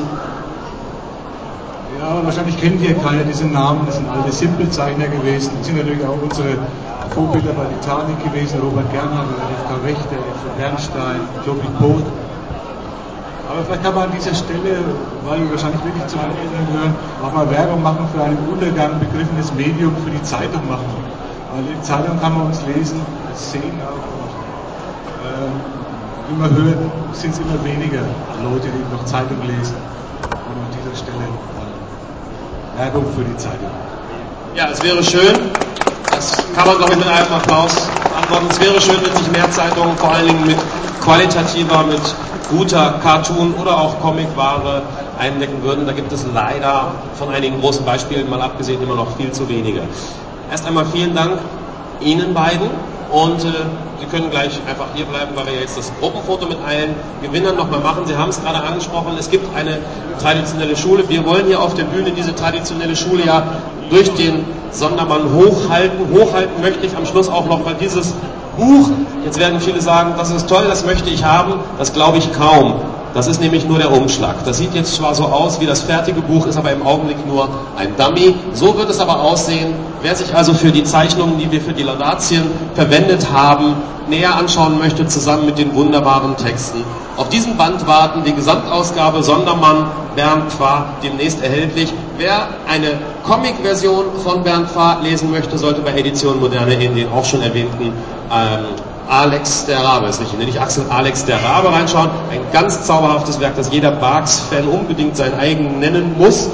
[1.99, 5.51] Ja, wahrscheinlich kennen wir keine dieser Namen, das sind alte Simpelzeichner gewesen.
[5.59, 6.57] Das sind natürlich auch unsere
[7.13, 9.83] Vorbilder bei Titanic gewesen, Robert Gernhardt, F.K.
[9.83, 10.41] Wächter, F.
[10.57, 12.07] Bernstein, Tobi Both.
[13.49, 14.79] Aber vielleicht kann man an dieser Stelle,
[15.27, 18.99] weil wir wahrscheinlich wirklich zu den Älteren gehören, auch mal Werbung machen für ein Untergang
[18.99, 20.87] begriffenes Medium für die Zeitung machen.
[21.51, 23.01] Weil in Zeitung kann man uns lesen,
[23.35, 24.31] sehen auch und
[25.27, 25.51] äh,
[26.31, 26.79] wie man hört,
[27.11, 28.07] sind es immer weniger
[28.39, 29.75] Leute, die noch Zeitung lesen.
[30.31, 31.27] Und an dieser Stelle
[32.77, 33.69] Werbung für die Zeitung.
[34.53, 35.33] Ja, es wäre schön,
[36.11, 37.71] das kann man glaube ich mit einem Applaus
[38.17, 38.47] antworten.
[38.49, 40.57] Es wäre schön, wenn sich mehr Zeitungen vor allen Dingen mit
[41.01, 42.01] qualitativer, mit
[42.49, 44.81] guter Cartoon- oder auch Comicware
[45.17, 45.85] eindecken würden.
[45.87, 49.83] Da gibt es leider von einigen großen Beispielen mal abgesehen immer noch viel zu wenige.
[50.51, 51.39] Erst einmal vielen Dank
[52.01, 52.69] Ihnen beiden
[53.09, 53.53] und äh,
[54.01, 57.79] Sie können gleich einfach hier bleiben, weil wir jetzt das Gruppenfoto mit allen Gewinnern nochmal
[57.79, 58.05] machen.
[58.05, 59.77] Sie haben es gerade angesprochen, es gibt eine
[60.19, 61.07] traditionelle Schule.
[61.07, 63.43] Wir wollen hier auf der Bühne diese traditionelle Schule ja
[63.91, 65.99] durch den Sondermann hochhalten.
[66.11, 68.13] Hochhalten möchte ich am Schluss auch noch mal dieses
[68.57, 68.89] Buch.
[69.23, 71.55] Jetzt werden viele sagen, das ist toll, das möchte ich haben.
[71.77, 72.75] Das glaube ich kaum.
[73.13, 74.35] Das ist nämlich nur der Umschlag.
[74.45, 77.49] Das sieht jetzt zwar so aus wie das fertige Buch, ist aber im Augenblick nur
[77.77, 78.35] ein Dummy.
[78.53, 79.73] So wird es aber aussehen.
[80.01, 83.75] Wer sich also für die Zeichnungen, die wir für die Laudatien verwendet haben,
[84.09, 86.83] näher anschauen möchte, zusammen mit den wunderbaren Texten.
[87.17, 91.93] Auf diesem Band warten die Gesamtausgabe Sondermann Bernd Fahr demnächst erhältlich.
[92.17, 92.93] Wer eine
[93.23, 97.93] Comic-Version von Bernd Fahr lesen möchte, sollte bei Edition Moderne in den auch schon erwähnten
[98.31, 98.65] ähm,
[99.11, 102.09] Alex der Rabe ist nicht, nicht Axel Alex der Rabe reinschauen.
[102.31, 106.47] Ein ganz zauberhaftes Werk, das jeder Barks-Fan unbedingt sein eigen nennen muss.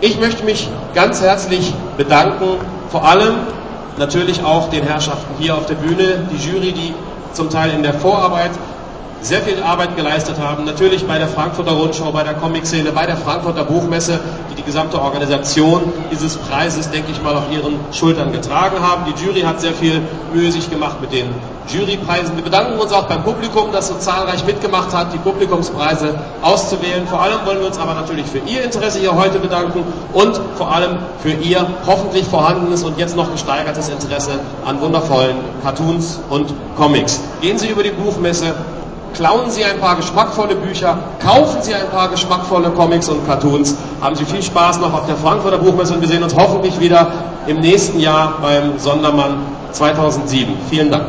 [0.00, 2.44] Ich möchte mich ganz herzlich bedanken,
[2.90, 3.34] vor allem
[3.98, 6.94] natürlich auch den Herrschaften hier auf der Bühne, die Jury, die
[7.32, 8.52] zum Teil in der Vorarbeit
[9.20, 10.64] sehr viel Arbeit geleistet haben.
[10.64, 15.00] Natürlich bei der Frankfurter Rundschau, bei der Comic-Szene, bei der Frankfurter Buchmesse, die die gesamte
[15.00, 19.04] Organisation dieses Preises, denke ich mal, auf ihren Schultern getragen haben.
[19.12, 20.02] Die Jury hat sehr viel
[20.32, 21.34] Mühe sich gemacht mit den
[21.68, 22.36] Jurypreisen.
[22.36, 27.06] Wir bedanken uns auch beim Publikum, das so zahlreich mitgemacht hat, die Publikumspreise auszuwählen.
[27.06, 30.72] Vor allem wollen wir uns aber natürlich für Ihr Interesse hier heute bedanken und vor
[30.72, 37.20] allem für Ihr hoffentlich vorhandenes und jetzt noch gesteigertes Interesse an wundervollen Cartoons und Comics.
[37.40, 38.54] Gehen Sie über die Buchmesse,
[39.14, 44.16] klauen Sie ein paar geschmackvolle Bücher, kaufen Sie ein paar geschmackvolle Comics und Cartoons, haben
[44.16, 47.12] Sie viel Spaß noch auf der Frankfurter Buchmesse und wir sehen uns hoffentlich wieder
[47.46, 49.38] im nächsten Jahr beim Sondermann
[49.72, 50.56] 2007.
[50.70, 51.06] Vielen Dank.